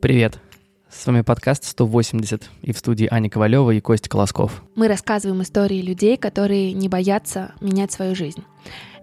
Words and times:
Привет! 0.00 0.38
С 0.88 1.06
вами 1.06 1.20
подкаст 1.20 1.64
180 1.64 2.48
и 2.62 2.72
в 2.72 2.78
студии 2.78 3.06
Аня 3.10 3.28
Ковалева 3.28 3.72
и 3.72 3.80
Костя 3.80 4.08
Колосков. 4.08 4.62
Мы 4.74 4.88
рассказываем 4.88 5.42
истории 5.42 5.82
людей, 5.82 6.16
которые 6.16 6.72
не 6.72 6.88
боятся 6.88 7.52
менять 7.60 7.92
свою 7.92 8.14
жизнь. 8.14 8.42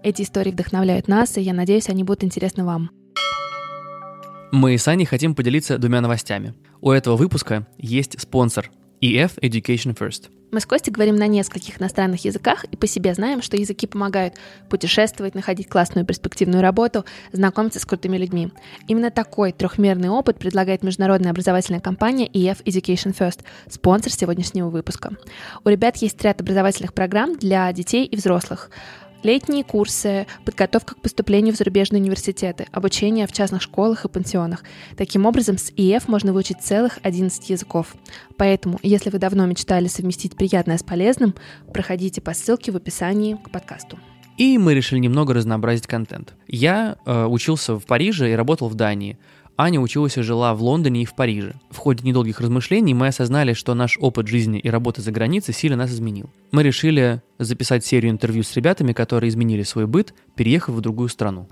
Эти 0.02 0.22
истории 0.22 0.50
вдохновляют 0.50 1.06
нас, 1.06 1.36
и 1.36 1.40
я 1.40 1.54
надеюсь, 1.54 1.88
они 1.88 2.02
будут 2.02 2.24
интересны 2.24 2.64
вам. 2.64 2.90
Мы 4.50 4.76
с 4.76 4.88
Аней 4.88 5.04
хотим 5.04 5.36
поделиться 5.36 5.78
двумя 5.78 6.00
новостями. 6.00 6.54
У 6.80 6.90
этого 6.90 7.16
выпуска 7.16 7.68
есть 7.78 8.20
спонсор 8.20 8.68
EF 9.00 9.38
Education 9.40 9.96
First– 9.96 10.28
мы 10.50 10.60
с 10.60 10.66
Костей 10.66 10.90
говорим 10.90 11.16
на 11.16 11.26
нескольких 11.26 11.78
иностранных 11.78 12.24
языках 12.24 12.64
и 12.64 12.76
по 12.76 12.86
себе 12.86 13.12
знаем, 13.12 13.42
что 13.42 13.58
языки 13.58 13.86
помогают 13.86 14.34
путешествовать, 14.70 15.34
находить 15.34 15.68
классную 15.68 16.06
перспективную 16.06 16.62
работу, 16.62 17.04
знакомиться 17.32 17.80
с 17.80 17.84
крутыми 17.84 18.16
людьми. 18.16 18.50
Именно 18.86 19.10
такой 19.10 19.52
трехмерный 19.52 20.08
опыт 20.08 20.38
предлагает 20.38 20.82
международная 20.82 21.32
образовательная 21.32 21.80
компания 21.80 22.26
EF 22.28 22.62
Education 22.64 23.14
First, 23.14 23.40
спонсор 23.68 24.10
сегодняшнего 24.10 24.70
выпуска. 24.70 25.12
У 25.64 25.68
ребят 25.68 25.98
есть 25.98 26.22
ряд 26.22 26.40
образовательных 26.40 26.94
программ 26.94 27.36
для 27.36 27.70
детей 27.74 28.06
и 28.06 28.16
взрослых 28.16 28.70
летние 29.22 29.64
курсы, 29.64 30.26
подготовка 30.44 30.94
к 30.94 31.00
поступлению 31.00 31.54
в 31.54 31.56
зарубежные 31.56 32.00
университеты, 32.00 32.66
обучение 32.72 33.26
в 33.26 33.32
частных 33.32 33.62
школах 33.62 34.04
и 34.04 34.08
пансионах. 34.08 34.64
Таким 34.96 35.26
образом, 35.26 35.58
с 35.58 35.72
ИЭФ 35.76 36.08
можно 36.08 36.32
выучить 36.32 36.60
целых 36.60 36.98
11 37.02 37.50
языков. 37.50 37.94
Поэтому, 38.36 38.78
если 38.82 39.10
вы 39.10 39.18
давно 39.18 39.46
мечтали 39.46 39.88
совместить 39.88 40.36
приятное 40.36 40.78
с 40.78 40.82
полезным, 40.82 41.34
проходите 41.72 42.20
по 42.20 42.34
ссылке 42.34 42.72
в 42.72 42.76
описании 42.76 43.34
к 43.34 43.50
подкасту. 43.50 43.98
И 44.38 44.56
мы 44.56 44.74
решили 44.74 45.00
немного 45.00 45.34
разнообразить 45.34 45.88
контент. 45.88 46.34
Я 46.46 46.96
э, 47.04 47.24
учился 47.24 47.74
в 47.74 47.84
Париже 47.84 48.30
и 48.30 48.36
работал 48.36 48.68
в 48.68 48.74
Дании. 48.76 49.18
Аня 49.60 49.80
училась 49.80 50.16
и 50.16 50.22
жила 50.22 50.54
в 50.54 50.62
Лондоне 50.62 51.02
и 51.02 51.04
в 51.04 51.16
Париже. 51.16 51.56
В 51.70 51.78
ходе 51.78 52.06
недолгих 52.06 52.40
размышлений 52.40 52.94
мы 52.94 53.08
осознали, 53.08 53.54
что 53.54 53.74
наш 53.74 53.98
опыт 54.00 54.28
жизни 54.28 54.60
и 54.60 54.70
работы 54.70 55.02
за 55.02 55.10
границей 55.10 55.52
сильно 55.52 55.76
нас 55.76 55.90
изменил. 55.90 56.30
Мы 56.52 56.62
решили 56.62 57.22
записать 57.40 57.84
серию 57.84 58.12
интервью 58.12 58.44
с 58.44 58.54
ребятами, 58.54 58.92
которые 58.92 59.30
изменили 59.30 59.64
свой 59.64 59.88
быт, 59.88 60.14
переехав 60.36 60.76
в 60.76 60.80
другую 60.80 61.08
страну. 61.08 61.48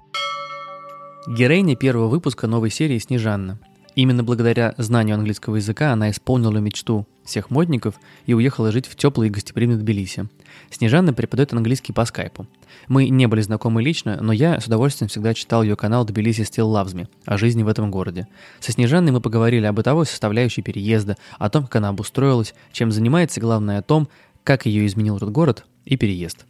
Героиня 1.26 1.74
первого 1.74 2.06
выпуска 2.06 2.46
новой 2.46 2.70
серии 2.70 3.00
Снежанна. 3.00 3.58
Именно 3.96 4.22
благодаря 4.22 4.76
знанию 4.78 5.16
английского 5.16 5.56
языка 5.56 5.92
она 5.92 6.10
исполнила 6.10 6.58
мечту 6.58 7.08
всех 7.24 7.50
модников 7.50 7.96
и 8.26 8.34
уехала 8.34 8.70
жить 8.70 8.86
в 8.86 8.94
теплый 8.94 9.30
и 9.30 9.32
гостеприимный 9.32 9.78
Тбилиси. 9.78 10.28
Снежана 10.70 11.12
преподает 11.12 11.52
английский 11.52 11.92
по 11.92 12.04
скайпу. 12.04 12.46
Мы 12.88 13.08
не 13.08 13.26
были 13.26 13.40
знакомы 13.40 13.82
лично, 13.82 14.18
но 14.20 14.32
я 14.32 14.60
с 14.60 14.66
удовольствием 14.66 15.08
всегда 15.08 15.34
читал 15.34 15.62
ее 15.62 15.76
канал 15.76 16.04
Тбилиси 16.04 16.42
Still 16.42 16.72
Loves 16.72 16.94
Me 16.94 17.08
о 17.24 17.36
жизни 17.38 17.62
в 17.62 17.68
этом 17.68 17.90
городе. 17.90 18.28
Со 18.60 18.72
Снежанной 18.72 19.12
мы 19.12 19.20
поговорили 19.20 19.66
о 19.66 19.72
бытовой 19.72 20.06
составляющей 20.06 20.62
переезда, 20.62 21.16
о 21.38 21.50
том, 21.50 21.64
как 21.64 21.76
она 21.76 21.88
обустроилась, 21.88 22.54
чем 22.72 22.90
занимается 22.90 23.40
главное 23.40 23.78
о 23.78 23.82
том, 23.82 24.08
как 24.44 24.66
ее 24.66 24.86
изменил 24.86 25.16
этот 25.16 25.30
город 25.32 25.64
и 25.84 25.96
переезд. 25.96 26.46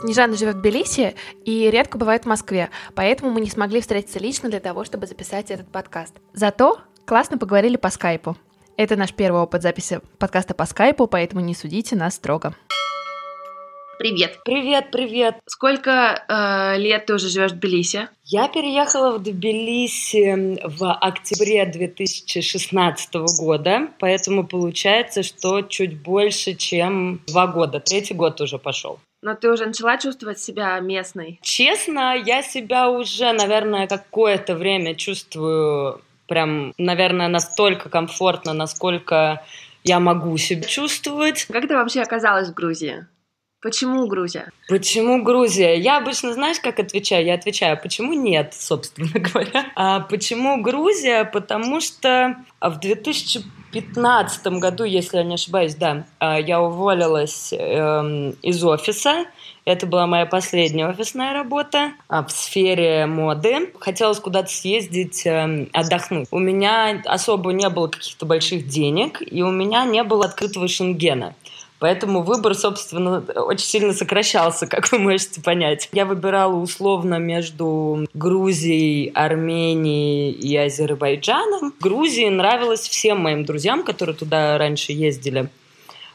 Снежана 0.00 0.36
живет 0.36 0.56
в 0.56 0.60
Тбилиси 0.60 1.14
и 1.44 1.70
редко 1.70 1.98
бывает 1.98 2.24
в 2.24 2.28
Москве, 2.28 2.70
поэтому 2.94 3.30
мы 3.30 3.40
не 3.40 3.50
смогли 3.50 3.80
встретиться 3.80 4.18
лично 4.18 4.48
для 4.48 4.60
того, 4.60 4.84
чтобы 4.84 5.06
записать 5.06 5.50
этот 5.50 5.68
подкаст. 5.68 6.14
Зато 6.32 6.80
классно 7.04 7.38
поговорили 7.38 7.76
по 7.76 7.90
скайпу. 7.90 8.36
Это 8.76 8.96
наш 8.96 9.12
первый 9.12 9.42
опыт 9.42 9.62
записи 9.62 10.00
подкаста 10.18 10.54
по 10.54 10.64
скайпу, 10.64 11.06
поэтому 11.06 11.40
не 11.40 11.54
судите 11.54 11.94
нас 11.94 12.14
строго. 12.14 12.54
Привет. 13.98 14.38
Привет, 14.44 14.90
привет. 14.90 15.36
Сколько 15.46 16.24
э, 16.26 16.78
лет 16.78 17.06
ты 17.06 17.14
уже 17.14 17.28
живешь 17.28 17.52
в 17.52 17.58
Тбилиси? 17.58 18.08
Я 18.24 18.48
переехала 18.48 19.16
в 19.16 19.22
Тбилиси 19.22 20.58
в 20.64 20.92
октябре 20.92 21.66
2016 21.66 23.14
года, 23.38 23.88
поэтому 24.00 24.46
получается, 24.46 25.22
что 25.22 25.62
чуть 25.62 26.00
больше, 26.02 26.54
чем 26.54 27.20
два 27.26 27.46
года. 27.46 27.80
Третий 27.80 28.14
год 28.14 28.40
уже 28.40 28.58
пошел. 28.58 28.98
Но 29.22 29.34
ты 29.34 29.50
уже 29.50 29.66
начала 29.66 29.98
чувствовать 29.98 30.40
себя 30.40 30.80
местной? 30.80 31.38
Честно, 31.42 32.16
я 32.16 32.42
себя 32.42 32.90
уже, 32.90 33.32
наверное, 33.32 33.86
какое-то 33.86 34.56
время 34.56 34.96
чувствую 34.96 36.00
прям, 36.26 36.72
наверное, 36.78 37.28
настолько 37.28 37.88
комфортно, 37.88 38.52
насколько 38.52 39.44
я 39.84 40.00
могу 40.00 40.36
себя 40.38 40.62
чувствовать. 40.62 41.46
Как 41.46 41.68
ты 41.68 41.74
вообще 41.74 42.00
оказалась 42.00 42.48
в 42.48 42.54
Грузии? 42.54 43.06
Почему 43.62 44.08
Грузия? 44.08 44.50
Почему 44.68 45.22
Грузия? 45.22 45.76
Я 45.76 45.98
обычно, 45.98 46.32
знаешь, 46.32 46.58
как 46.58 46.80
отвечаю? 46.80 47.24
Я 47.24 47.34
отвечаю, 47.34 47.78
почему 47.80 48.12
нет, 48.12 48.54
собственно 48.54 49.08
говоря. 49.14 49.66
А 49.76 50.00
почему 50.00 50.60
Грузия? 50.60 51.24
Потому 51.24 51.80
что 51.80 52.38
в 52.60 52.80
2015 52.80 54.46
году, 54.58 54.82
если 54.82 55.18
я 55.18 55.22
не 55.22 55.34
ошибаюсь, 55.34 55.76
да, 55.76 56.06
а, 56.18 56.40
я 56.40 56.60
уволилась 56.60 57.52
э, 57.52 58.32
из 58.42 58.64
офиса. 58.64 59.26
Это 59.64 59.86
была 59.86 60.08
моя 60.08 60.26
последняя 60.26 60.88
офисная 60.88 61.32
работа 61.32 61.92
а, 62.08 62.24
в 62.24 62.32
сфере 62.32 63.06
моды. 63.06 63.72
Хотелось 63.78 64.18
куда-то 64.18 64.48
съездить, 64.48 65.24
э, 65.24 65.68
отдохнуть. 65.72 66.26
У 66.32 66.40
меня 66.40 67.00
особо 67.04 67.52
не 67.52 67.68
было 67.68 67.86
каких-то 67.86 68.26
больших 68.26 68.66
денег, 68.66 69.22
и 69.24 69.40
у 69.44 69.52
меня 69.52 69.84
не 69.84 70.02
было 70.02 70.24
открытого 70.24 70.66
шенгена. 70.66 71.36
Поэтому 71.82 72.22
выбор, 72.22 72.54
собственно, 72.54 73.24
очень 73.34 73.66
сильно 73.66 73.92
сокращался, 73.92 74.68
как 74.68 74.92
вы 74.92 75.00
можете 75.00 75.40
понять. 75.40 75.88
Я 75.90 76.06
выбирала 76.06 76.54
условно 76.54 77.16
между 77.16 78.06
Грузией, 78.14 79.10
Арменией 79.12 80.30
и 80.30 80.56
Азербайджаном. 80.56 81.74
Грузии 81.80 82.28
нравилось 82.28 82.82
всем 82.82 83.18
моим 83.18 83.44
друзьям, 83.44 83.82
которые 83.82 84.14
туда 84.14 84.58
раньше 84.58 84.92
ездили. 84.92 85.48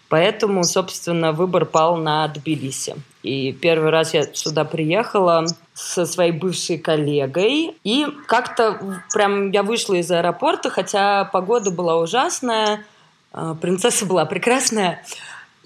Поэтому, 0.08 0.64
собственно, 0.64 1.34
выбор 1.34 1.66
пал 1.66 1.98
на 1.98 2.26
Тбилиси. 2.30 2.96
И 3.22 3.52
первый 3.52 3.90
раз 3.90 4.14
я 4.14 4.24
сюда 4.34 4.64
приехала 4.64 5.48
со 5.74 6.06
своей 6.06 6.32
бывшей 6.32 6.78
коллегой. 6.78 7.76
И 7.84 8.08
как-то 8.26 9.02
прям 9.14 9.52
я 9.52 9.64
вышла 9.64 9.96
из 9.96 10.10
аэропорта, 10.10 10.70
хотя 10.70 11.26
погода 11.26 11.72
была 11.72 11.98
ужасная, 11.98 12.86
а, 13.34 13.54
принцесса 13.54 14.06
была 14.06 14.24
прекрасная. 14.24 15.04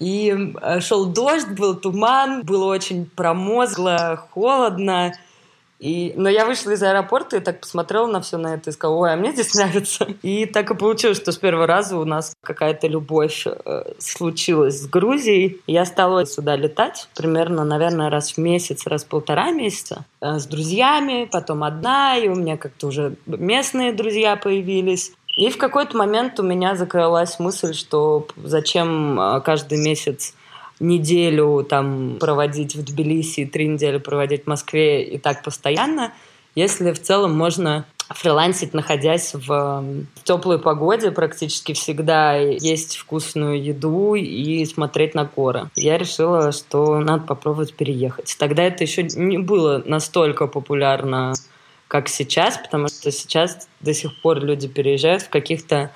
И 0.02 0.34
э, 0.60 0.80
шел 0.80 1.06
дождь, 1.06 1.48
был 1.50 1.76
туман, 1.76 2.42
было 2.42 2.64
очень 2.64 3.06
промозгло, 3.06 4.26
холодно. 4.32 5.12
И, 5.78 6.12
но 6.16 6.28
я 6.28 6.44
вышла 6.46 6.70
из 6.70 6.82
аэропорта 6.82 7.36
и 7.36 7.40
так 7.40 7.60
посмотрела 7.60 8.06
на 8.06 8.20
все 8.20 8.36
на 8.36 8.54
это 8.54 8.70
и 8.70 8.72
сказала, 8.72 8.96
ой, 8.98 9.12
а 9.12 9.16
мне 9.16 9.32
здесь 9.32 9.54
нравится. 9.56 10.06
И 10.22 10.46
так 10.46 10.70
и 10.70 10.74
получилось, 10.74 11.18
что 11.18 11.30
с 11.30 11.36
первого 11.36 11.66
раза 11.66 11.96
у 11.98 12.04
нас 12.04 12.34
какая-то 12.42 12.88
любовь 12.88 13.46
э, 13.46 13.92
случилась 13.98 14.80
с 14.80 14.86
Грузией. 14.88 15.60
Я 15.68 15.84
стала 15.84 16.26
сюда 16.26 16.56
летать 16.56 17.08
примерно, 17.16 17.64
наверное, 17.64 18.10
раз 18.10 18.32
в 18.32 18.38
месяц, 18.38 18.86
раз 18.86 19.04
в 19.04 19.08
полтора 19.08 19.52
месяца 19.52 20.04
э, 20.20 20.38
с 20.38 20.46
друзьями, 20.46 21.28
потом 21.30 21.62
одна, 21.62 22.16
и 22.16 22.28
у 22.28 22.34
меня 22.34 22.56
как-то 22.56 22.88
уже 22.88 23.14
местные 23.26 23.92
друзья 23.92 24.36
появились. 24.36 25.12
И 25.36 25.50
в 25.50 25.56
какой-то 25.56 25.96
момент 25.96 26.38
у 26.40 26.42
меня 26.42 26.74
закралась 26.76 27.38
мысль, 27.38 27.74
что 27.74 28.26
зачем 28.36 29.18
а, 29.18 29.40
каждый 29.40 29.78
месяц 29.78 30.34
неделю 30.78 31.64
там 31.68 32.16
проводить 32.20 32.74
в 32.74 32.84
Тбилиси, 32.84 33.46
три 33.46 33.68
недели 33.68 33.98
проводить 33.98 34.44
в 34.44 34.46
Москве 34.48 35.04
и 35.04 35.18
так 35.18 35.42
постоянно, 35.42 36.12
если 36.54 36.92
в 36.92 37.00
целом 37.00 37.34
можно 37.36 37.86
фрилансить, 38.10 38.74
находясь 38.74 39.32
в 39.32 39.84
теплой 40.22 40.58
погоде, 40.58 41.10
практически 41.10 41.72
всегда 41.72 42.34
есть 42.34 42.96
вкусную 42.96 43.62
еду 43.62 44.14
и 44.14 44.64
смотреть 44.66 45.14
на 45.14 45.24
горы. 45.24 45.70
Я 45.76 45.96
решила, 45.96 46.52
что 46.52 46.98
надо 46.98 47.24
попробовать 47.24 47.74
переехать. 47.74 48.36
Тогда 48.38 48.64
это 48.64 48.84
еще 48.84 49.02
не 49.02 49.38
было 49.38 49.82
настолько 49.86 50.46
популярно 50.46 51.32
как 51.92 52.08
сейчас, 52.08 52.56
потому 52.56 52.88
что 52.88 53.10
сейчас 53.12 53.68
до 53.80 53.92
сих 53.92 54.18
пор 54.22 54.42
люди 54.42 54.66
переезжают 54.66 55.24
в 55.24 55.28
каких-то 55.28 55.90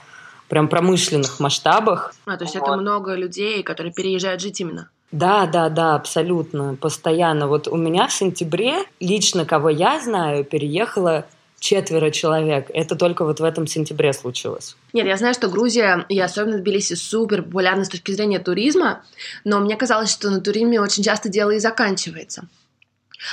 прям 0.47 0.69
промышленных 0.69 1.41
масштабах. 1.41 2.15
А, 2.27 2.37
то 2.37 2.45
есть 2.45 2.55
вот. 2.55 2.65
это 2.65 2.77
много 2.77 3.15
людей, 3.15 3.63
которые 3.63 3.95
переезжают 3.95 4.43
жить 4.43 4.61
именно? 4.61 4.91
Да, 5.11 5.47
да, 5.47 5.71
да, 5.71 5.95
абсолютно, 5.95 6.77
постоянно. 6.79 7.49
Вот 7.49 7.67
у 7.67 7.77
меня 7.77 8.09
в 8.09 8.13
сентябре, 8.13 8.85
лично 9.01 9.47
кого 9.47 9.71
я 9.71 9.99
знаю, 9.99 10.45
переехало 10.45 11.25
четверо 11.61 12.11
человек. 12.11 12.67
Это 12.75 12.95
только 12.95 13.25
вот 13.25 13.41
в 13.41 13.45
этом 13.45 13.67
сентябре 13.67 14.13
случилось. 14.13 14.77
Нет, 14.93 15.07
я 15.07 15.17
знаю, 15.17 15.33
что 15.33 15.49
Грузия, 15.49 16.05
и 16.11 16.21
особенно 16.21 16.59
Тбилиси, 16.59 16.93
супер 16.93 17.43
популярна 17.43 17.87
с 17.87 17.89
точки 17.89 18.11
зрения 18.11 18.39
туризма, 18.39 19.03
но 19.45 19.61
мне 19.61 19.77
казалось, 19.77 20.13
что 20.13 20.29
на 20.29 20.43
туризме 20.43 20.79
очень 20.79 21.03
часто 21.03 21.31
дело 21.31 21.53
и 21.53 21.59
заканчивается. 21.59 22.49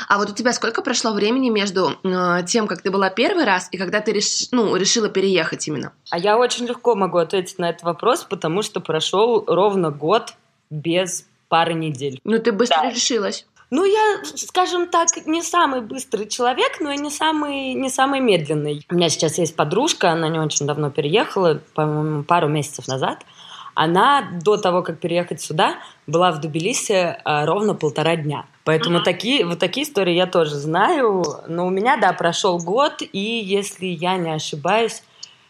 А 0.07 0.18
вот 0.18 0.30
у 0.30 0.34
тебя 0.34 0.54
сколько 0.54 0.81
прошло 0.81 1.13
времени 1.13 1.50
между 1.50 1.98
э, 2.04 2.44
тем, 2.48 2.68
как 2.68 2.81
ты 2.81 2.92
была 2.92 3.10
первый 3.10 3.45
раз, 3.45 3.68
и 3.72 3.78
когда 3.78 4.01
ты 4.01 4.12
реш... 4.13 4.50
ну, 4.51 4.75
решила 4.75 5.10
переехать 5.10 5.68
именно? 5.68 5.94
А 6.10 6.18
я 6.18 6.38
очень 6.38 6.66
легко 6.66 6.95
могу 6.95 7.18
ответить 7.18 7.60
на 7.60 7.69
этот 7.69 7.84
вопрос, 7.84 8.24
потому 8.24 8.62
что 8.62 8.80
прошел 8.80 9.44
ровно 9.45 9.92
год 9.92 10.34
без 10.69 11.25
пары 11.48 11.74
недель. 11.74 12.19
Ну, 12.24 12.40
ты 12.40 12.51
быстро 12.51 12.81
да. 12.81 12.90
решилась. 12.90 13.45
Ну, 13.69 13.86
я, 13.86 14.22
скажем 14.36 14.88
так, 14.88 15.07
не 15.25 15.42
самый 15.42 15.81
быстрый 15.81 16.28
человек, 16.28 16.80
но 16.80 16.92
и 16.92 16.98
не 16.98 17.10
самый, 17.10 17.74
не 17.74 17.90
самый 17.90 18.19
медленный. 18.19 18.86
У 18.92 18.95
меня 18.95 19.10
сейчас 19.10 19.40
есть 19.40 19.56
подружка, 19.56 20.12
она 20.12 20.30
не 20.30 20.38
очень 20.38 20.68
давно 20.68 20.92
переехала, 20.92 21.60
по-моему, 21.74 22.24
пару 22.24 22.48
месяцев 22.48 22.88
назад. 22.88 23.25
Она 23.74 24.30
до 24.44 24.57
того, 24.57 24.84
как 24.84 25.00
переехать 25.00 25.42
сюда, 25.42 25.78
была 26.06 26.31
в 26.31 26.40
Тбилиси 26.40 27.18
а, 27.24 27.48
ровно 27.48 27.74
полтора 27.74 28.16
дня. 28.16 28.45
Поэтому 28.63 29.00
mm-hmm. 29.00 29.04
такие, 29.04 29.45
вот 29.45 29.60
такие 29.60 29.86
истории 29.86 30.13
я 30.13 30.25
тоже 30.25 30.56
знаю. 30.56 31.24
Но 31.48 31.68
у 31.68 31.69
меня, 31.69 31.98
да, 31.98 32.13
прошел 32.13 32.57
год, 32.60 33.01
и 33.01 33.19
если 33.19 33.88
я 33.88 34.18
не 34.18 34.31
ошибаюсь, 34.31 35.04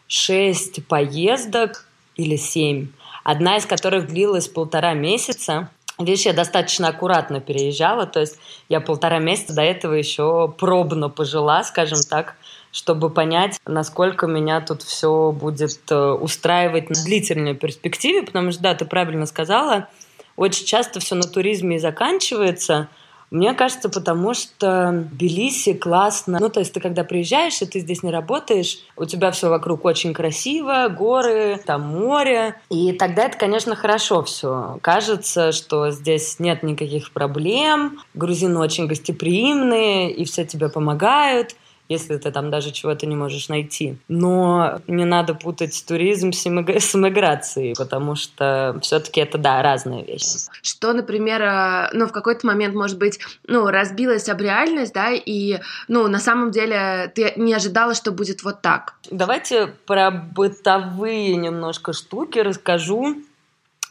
шесть 0.08 0.86
поездок 0.86 1.86
или 2.16 2.36
семь, 2.36 2.88
одна 3.22 3.56
из 3.56 3.66
которых 3.66 4.08
длилась 4.08 4.48
полтора 4.48 4.94
месяца. 4.94 5.70
Видишь, 5.98 6.26
я 6.26 6.32
достаточно 6.32 6.88
аккуратно 6.88 7.40
переезжала, 7.40 8.04
то 8.04 8.18
есть 8.18 8.36
я 8.68 8.80
полтора 8.80 9.20
месяца 9.20 9.54
до 9.54 9.62
этого 9.62 9.92
еще 9.92 10.52
пробно 10.58 11.08
пожила, 11.08 11.62
скажем 11.62 12.00
так, 12.10 12.34
чтобы 12.72 13.10
понять, 13.10 13.60
насколько 13.64 14.26
меня 14.26 14.60
тут 14.60 14.82
все 14.82 15.30
будет 15.30 15.80
э, 15.90 16.10
устраивать 16.14 16.90
на 16.90 16.96
длительной 16.96 17.54
перспективе, 17.54 18.24
потому 18.24 18.50
что, 18.50 18.62
да, 18.62 18.74
ты 18.74 18.84
правильно 18.84 19.24
сказала, 19.26 19.86
очень 20.34 20.66
часто 20.66 20.98
все 20.98 21.14
на 21.14 21.28
туризме 21.28 21.76
и 21.76 21.78
заканчивается– 21.78 22.88
мне 23.34 23.52
кажется, 23.52 23.88
потому 23.88 24.32
что 24.32 25.06
Тбилиси 25.10 25.74
классно. 25.74 26.38
Ну, 26.40 26.48
то 26.48 26.60
есть 26.60 26.72
ты 26.72 26.78
когда 26.78 27.02
приезжаешь, 27.02 27.60
и 27.62 27.66
ты 27.66 27.80
здесь 27.80 28.04
не 28.04 28.12
работаешь, 28.12 28.78
у 28.96 29.06
тебя 29.06 29.32
все 29.32 29.48
вокруг 29.48 29.84
очень 29.84 30.14
красиво, 30.14 30.86
горы, 30.88 31.60
там 31.66 31.82
море. 31.82 32.54
И 32.70 32.92
тогда 32.92 33.24
это, 33.24 33.36
конечно, 33.36 33.74
хорошо 33.74 34.22
все. 34.22 34.78
Кажется, 34.82 35.50
что 35.50 35.90
здесь 35.90 36.38
нет 36.38 36.62
никаких 36.62 37.10
проблем, 37.10 37.98
грузины 38.14 38.60
очень 38.60 38.86
гостеприимные, 38.86 40.12
и 40.12 40.24
все 40.24 40.44
тебе 40.44 40.68
помогают 40.68 41.56
если 41.88 42.16
ты 42.16 42.30
там 42.30 42.50
даже 42.50 42.70
чего-то 42.70 43.06
не 43.06 43.16
можешь 43.16 43.48
найти. 43.48 43.96
Но 44.08 44.80
не 44.86 45.04
надо 45.04 45.34
путать 45.34 45.84
туризм 45.86 46.32
с, 46.32 46.46
иммиг... 46.46 46.70
с 46.70 46.94
иммиграцией, 46.94 47.74
потому 47.76 48.14
что 48.14 48.78
все-таки 48.82 49.20
это, 49.20 49.38
да, 49.38 49.62
разные 49.62 50.04
вещи. 50.04 50.38
Что, 50.62 50.92
например, 50.92 51.42
э, 51.42 51.90
ну, 51.92 52.06
в 52.06 52.12
какой-то 52.12 52.46
момент, 52.46 52.74
может 52.74 52.98
быть, 52.98 53.18
ну, 53.46 53.68
разбилась 53.68 54.28
об 54.28 54.40
реальность, 54.40 54.94
да, 54.94 55.10
и, 55.12 55.58
ну, 55.88 56.08
на 56.08 56.18
самом 56.18 56.50
деле 56.50 57.12
ты 57.14 57.32
не 57.36 57.52
ожидала, 57.52 57.94
что 57.94 58.12
будет 58.12 58.42
вот 58.42 58.62
так. 58.62 58.94
Давайте 59.10 59.66
про 59.86 60.10
бытовые 60.10 61.36
немножко 61.36 61.92
штуки 61.92 62.38
расскажу. 62.38 63.16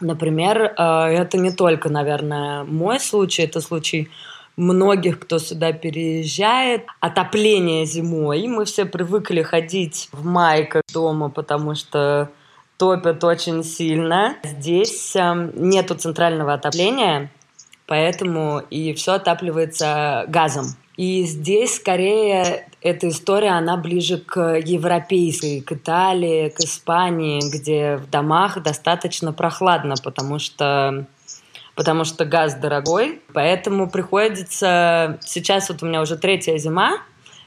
Например, 0.02 0.74
э, 0.76 0.84
это 1.16 1.38
не 1.38 1.52
только, 1.52 1.90
наверное, 1.90 2.64
мой 2.64 3.00
случай, 3.00 3.44
это 3.44 3.62
случай 3.62 4.10
многих, 4.56 5.20
кто 5.20 5.40
сюда 5.40 5.74
переезжает. 5.74 6.86
Отопление 7.00 7.86
зимой. 7.86 8.48
Мы 8.48 8.66
все 8.66 8.86
привыкли 8.86 9.42
ходить 9.42 10.10
в 10.12 10.26
майках 10.26 10.84
дома, 10.94 11.30
потому 11.30 11.76
что 11.76 12.30
топят 12.78 13.24
очень 13.24 13.64
сильно. 13.64 14.36
Здесь 14.44 15.16
э, 15.16 15.52
нету 15.56 15.96
центрального 15.96 16.54
отопления, 16.54 17.32
поэтому 17.88 18.62
и 18.70 18.94
все 18.94 19.14
отапливается 19.14 20.26
газом. 20.28 20.76
И 20.96 21.24
здесь 21.24 21.78
скорее 21.78 22.68
эта 22.82 23.10
история, 23.10 23.52
она 23.52 23.78
ближе 23.78 24.20
к 24.20 24.60
европейской, 24.60 25.62
к 25.62 25.72
Италии, 25.72 26.50
к 26.50 26.60
Испании, 26.60 27.42
где 27.52 27.96
в 27.96 28.10
домах 28.10 28.62
достаточно 28.62 29.34
прохладно, 29.34 29.96
потому 30.04 30.38
что 30.38 31.08
потому 31.76 32.04
что 32.06 32.26
газ 32.26 32.56
дорогой, 32.56 33.22
поэтому 33.34 33.90
приходится... 33.90 35.18
Сейчас 35.22 35.70
вот 35.70 35.82
у 35.84 35.86
меня 35.86 36.02
уже 36.02 36.18
третья 36.18 36.58
зима, 36.58 36.98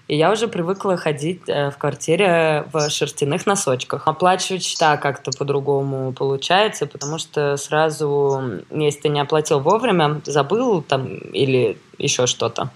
и 0.09 0.17
я 0.17 0.31
уже 0.31 0.47
привыкла 0.47 0.97
ходить 0.97 1.43
э, 1.49 1.71
в 1.71 1.79
квартире 1.79 2.65
в 2.73 2.89
шерстяных 2.91 3.45
носочках. 3.47 4.07
Оплачивать 4.07 4.63
счета 4.63 4.97
как-то 4.97 5.33
по-другому 5.33 6.13
получается, 6.13 6.87
потому 6.87 7.19
что 7.19 7.57
сразу, 7.57 8.63
если 8.71 9.01
ты 9.01 9.09
не 9.09 9.21
оплатил 9.21 9.61
вовремя, 9.61 10.21
забыл 10.25 10.83
там 10.83 11.07
или 11.07 11.77
еще 11.99 12.27
что-то, 12.27 12.71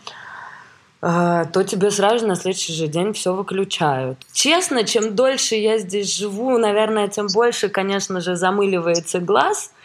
э, 1.02 1.44
то 1.52 1.62
тебе 1.62 1.92
сразу 1.92 2.26
на 2.26 2.34
следующий 2.34 2.72
же 2.72 2.88
день 2.88 3.12
все 3.12 3.32
выключают. 3.32 4.18
Честно, 4.32 4.82
чем 4.82 5.14
дольше 5.14 5.54
я 5.54 5.78
здесь 5.78 6.16
живу, 6.16 6.58
наверное, 6.58 7.06
тем 7.06 7.28
больше, 7.28 7.68
конечно 7.68 8.20
же, 8.20 8.36
замыливается 8.36 9.18
глаз– 9.18 9.72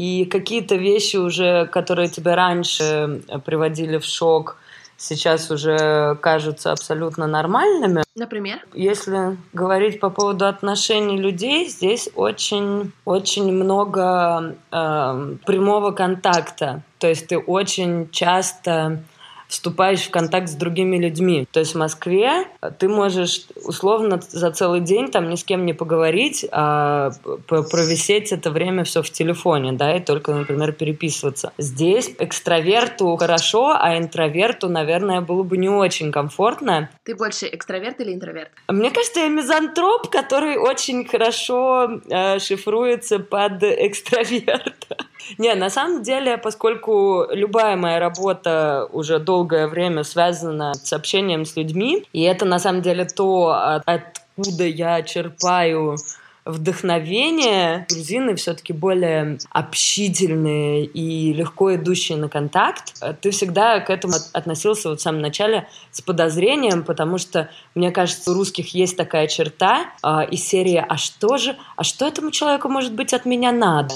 и 0.00 0.24
какие-то 0.24 0.76
вещи 0.76 1.18
уже, 1.18 1.66
которые 1.66 2.08
тебя 2.08 2.34
раньше 2.34 3.20
приводили 3.44 3.98
в 3.98 4.04
шок, 4.06 4.56
сейчас 4.96 5.50
уже 5.50 6.16
кажутся 6.22 6.72
абсолютно 6.72 7.26
нормальными. 7.26 8.02
Например? 8.16 8.60
Если 8.72 9.36
говорить 9.52 10.00
по 10.00 10.08
поводу 10.08 10.46
отношений 10.46 11.18
людей, 11.18 11.68
здесь 11.68 12.08
очень, 12.14 12.92
очень 13.04 13.52
много 13.52 14.56
э, 14.72 15.36
прямого 15.44 15.90
контакта. 15.90 16.82
То 16.98 17.06
есть 17.06 17.26
ты 17.26 17.36
очень 17.36 18.08
часто 18.10 19.02
вступаешь 19.50 20.06
в 20.06 20.10
контакт 20.10 20.48
с 20.48 20.54
другими 20.54 20.96
людьми. 20.96 21.46
То 21.50 21.60
есть 21.60 21.74
в 21.74 21.78
Москве 21.78 22.46
ты 22.78 22.88
можешь 22.88 23.46
условно 23.64 24.20
за 24.28 24.50
целый 24.52 24.80
день 24.80 25.10
там 25.10 25.28
ни 25.28 25.34
с 25.34 25.44
кем 25.44 25.66
не 25.66 25.72
поговорить, 25.72 26.46
а 26.52 27.10
провисеть 27.46 28.32
это 28.32 28.50
время 28.50 28.84
все 28.84 29.02
в 29.02 29.10
телефоне, 29.10 29.72
да, 29.72 29.96
и 29.96 30.00
только, 30.00 30.32
например, 30.32 30.72
переписываться. 30.72 31.52
Здесь 31.58 32.14
экстраверту 32.18 33.16
хорошо, 33.16 33.76
а 33.78 33.98
интроверту, 33.98 34.68
наверное, 34.68 35.20
было 35.20 35.42
бы 35.42 35.56
не 35.56 35.68
очень 35.68 36.12
комфортно. 36.12 36.90
Ты 37.04 37.16
больше 37.16 37.48
экстраверт 37.50 38.00
или 38.00 38.14
интроверт? 38.14 38.50
Мне 38.68 38.90
кажется, 38.90 39.20
я 39.20 39.28
мизантроп, 39.28 40.08
который 40.08 40.56
очень 40.56 41.04
хорошо 41.06 42.00
э, 42.08 42.38
шифруется 42.38 43.18
под 43.18 43.62
экстраверта. 43.62 44.96
Не, 45.38 45.54
на 45.54 45.70
самом 45.70 46.02
деле, 46.02 46.38
поскольку 46.38 47.26
любая 47.30 47.76
моя 47.76 47.98
работа 47.98 48.88
уже 48.92 49.18
долгое 49.18 49.68
время 49.68 50.04
связана 50.04 50.74
с 50.74 50.92
общением 50.92 51.44
с 51.44 51.56
людьми, 51.56 52.04
и 52.12 52.22
это 52.22 52.44
на 52.44 52.58
самом 52.58 52.82
деле 52.82 53.04
то, 53.04 53.80
откуда 53.86 54.64
я 54.64 55.02
черпаю 55.02 55.96
вдохновение. 56.44 57.86
Грузины 57.88 58.34
все-таки 58.34 58.72
более 58.72 59.38
общительные 59.50 60.84
и 60.84 61.32
легко 61.32 61.74
идущие 61.74 62.18
на 62.18 62.28
контакт. 62.28 62.94
Ты 63.20 63.30
всегда 63.30 63.80
к 63.80 63.90
этому 63.90 64.14
относился 64.32 64.90
вот 64.90 65.00
в 65.00 65.02
самом 65.02 65.20
начале 65.20 65.68
с 65.90 66.00
подозрением, 66.00 66.82
потому 66.82 67.18
что, 67.18 67.50
мне 67.74 67.90
кажется, 67.90 68.30
у 68.30 68.34
русских 68.34 68.74
есть 68.74 68.96
такая 68.96 69.26
черта 69.26 69.90
э, 70.02 70.26
из 70.30 70.44
серии 70.44 70.84
«А 70.86 70.96
что 70.96 71.36
же? 71.36 71.56
А 71.76 71.84
что 71.84 72.06
этому 72.06 72.30
человеку, 72.30 72.68
может 72.68 72.94
быть, 72.94 73.12
от 73.12 73.24
меня 73.24 73.52
надо?» 73.52 73.94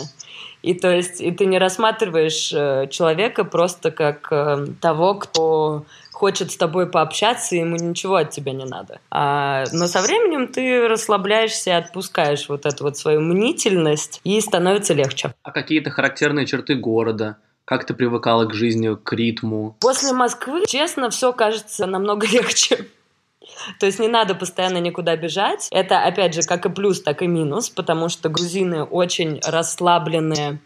И 0.65 0.73
то 0.73 0.91
есть 0.91 1.21
и 1.21 1.31
ты 1.31 1.45
не 1.45 1.59
рассматриваешь 1.59 2.51
э, 2.51 2.89
человека 2.91 3.45
просто 3.45 3.91
как 3.91 4.29
э, 4.31 4.67
того, 4.81 5.15
кто 5.15 5.85
хочет 6.11 6.51
с 6.53 6.57
тобой 6.57 6.87
пообщаться, 6.87 7.55
ему 7.55 7.77
ничего 7.77 8.15
от 8.15 8.31
тебя 8.31 8.53
не 8.53 8.65
надо. 8.65 8.99
А, 9.11 9.65
но 9.73 9.87
со 9.89 10.01
временем 10.01 10.49
ты 10.49 10.89
расслабляешься 10.89 11.71
и 11.71 11.73
отпускаешь 11.75 12.49
вот 12.49 12.65
эту 12.65 12.85
вот 12.85 12.97
свою 12.97 13.21
мнительность, 13.21 14.23
и 14.25 14.41
становится 14.41 14.95
легче. 14.95 15.35
А 15.43 15.51
какие-то 15.51 15.91
характерные 15.91 16.47
черты 16.47 16.77
города? 16.77 17.37
Как 17.67 17.85
ты 17.85 17.93
привыкала 17.93 18.47
к 18.47 18.55
жизни, 18.55 18.95
к 18.95 19.13
ритму? 19.13 19.77
После 19.81 20.15
Москвы, 20.15 20.65
честно, 20.67 21.11
все 21.11 21.35
кажется 21.35 21.85
намного 21.85 22.27
легче. 22.33 22.87
То 23.81 23.87
есть 23.87 23.99
не 23.99 24.09
надо 24.09 24.35
постоянно 24.35 24.79
никуда 24.79 25.17
бежать. 25.17 25.69
Это, 25.71 26.03
опять 26.03 26.35
же, 26.35 26.43
как 26.43 26.67
и 26.67 26.71
плюс, 26.71 27.03
так 27.03 27.23
и 27.23 27.27
минус, 27.27 27.71
потому 27.71 28.09
что 28.09 28.29
грузины 28.29 28.85
очень 28.85 29.41
расслабленные 29.45 30.61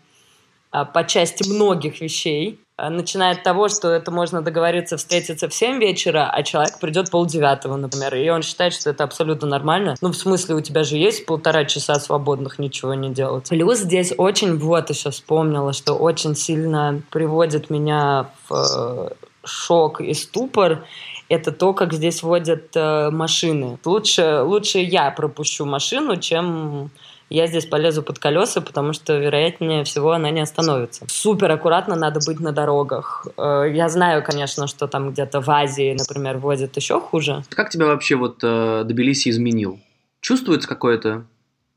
а, 0.70 0.85
по 0.85 1.04
части 1.04 1.49
многих 1.49 2.00
вещей. 2.00 2.61
А, 2.76 2.90
начиная 2.90 3.32
от 3.32 3.42
того, 3.42 3.68
что 3.68 3.88
это 3.90 4.11
можно 4.11 4.42
договориться 4.42 4.97
встретиться 4.97 5.49
в 5.49 5.54
7 5.54 5.80
вечера, 5.80 6.30
а 6.30 6.42
человек 6.42 6.78
придет 6.78 7.11
полдевятого, 7.11 7.76
например, 7.76 8.14
и 8.14 8.28
он 8.28 8.42
считает, 8.42 8.73
что 8.73 8.90
это 8.90 9.02
абсолютно 9.02 9.49
нормально. 9.49 9.97
Ну, 10.00 10.11
в 10.11 10.16
смысле, 10.16 10.54
у 10.54 10.61
тебя 10.61 10.85
же 10.85 10.97
есть 10.97 11.26
полтора 11.26 11.64
часа 11.64 11.94
свободных 11.97 12.58
ничего 12.58 12.94
не 12.94 13.11
делать. 13.11 13.49
Плюс 13.49 13.78
здесь 13.78 14.12
очень, 14.16 14.58
вот 14.58 14.90
еще 14.90 15.11
вспомнила, 15.11 15.73
что 15.73 15.94
очень 15.94 16.37
сильно 16.37 17.02
приводит 17.11 17.70
меня 17.70 18.30
в 18.49 18.54
э, 18.54 19.08
шок 19.44 20.00
и 20.00 20.14
ступор, 20.14 20.85
это 21.28 21.52
то, 21.52 21.75
как 21.75 21.92
здесь 21.92 22.23
водят 22.23 22.75
э, 22.75 23.11
машины. 23.11 23.78
Лучше, 23.85 24.40
лучше 24.42 24.78
я 24.78 25.11
пропущу 25.11 25.64
машину, 25.64 26.16
чем 26.16 26.90
я 27.30 27.47
здесь 27.47 27.66
полезу 27.66 28.02
под 28.02 28.18
колеса, 28.18 28.61
потому 28.61 28.92
что, 28.92 29.18
вероятнее 29.18 29.85
всего, 29.85 30.12
она 30.12 30.30
не 30.30 30.40
остановится. 30.40 31.04
Супер 31.08 31.50
аккуратно 31.50 31.94
надо 31.94 32.20
быть 32.26 32.40
на 32.40 32.52
дорогах. 32.52 33.26
Э, 33.37 33.70
я 33.70 33.88
знаю, 33.88 34.23
конечно, 34.23 34.66
что 34.66 34.87
там 34.87 35.11
где-то 35.11 35.40
в 35.40 35.50
Азии, 35.50 35.94
например, 35.99 36.38
возят 36.38 36.76
еще 36.76 37.00
хуже. 37.00 37.42
Как 37.50 37.70
тебя 37.70 37.87
вообще 37.87 38.16
вот 38.16 38.38
э, 38.42 38.85
Тбилиси 38.85 39.28
изменил? 39.28 39.78
Чувствуется 40.20 40.68
какое-то 40.68 41.25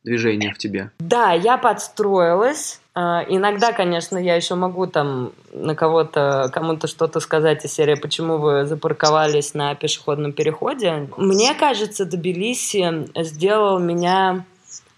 движение 0.04 0.54
в 0.54 0.58
тебе? 0.58 0.92
Да, 1.00 1.34
я 1.34 1.58
подстроилась. 1.58 2.81
А, 2.94 3.24
иногда, 3.28 3.72
конечно, 3.72 4.18
я 4.18 4.36
еще 4.36 4.56
могу 4.56 4.86
там 4.86 5.32
на 5.54 5.76
кого-то, 5.76 6.50
кому-то 6.54 6.88
что-то 6.88 7.22
сказать 7.22 7.64
из 7.64 7.74
серии, 7.74 7.96
почему 7.96 8.38
вы 8.38 8.66
запарковались 8.66 9.54
на 9.54 9.76
пешеходном 9.76 10.34
переходе. 10.34 11.10
Мне 11.16 11.54
кажется, 11.54 12.06
Тбилиси 12.06 13.10
сделал 13.24 13.80
меня 13.80 14.46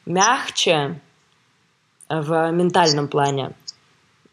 мягче 0.08 1.00
в 2.10 2.52
ментальном 2.52 3.08
плане. 3.08 3.52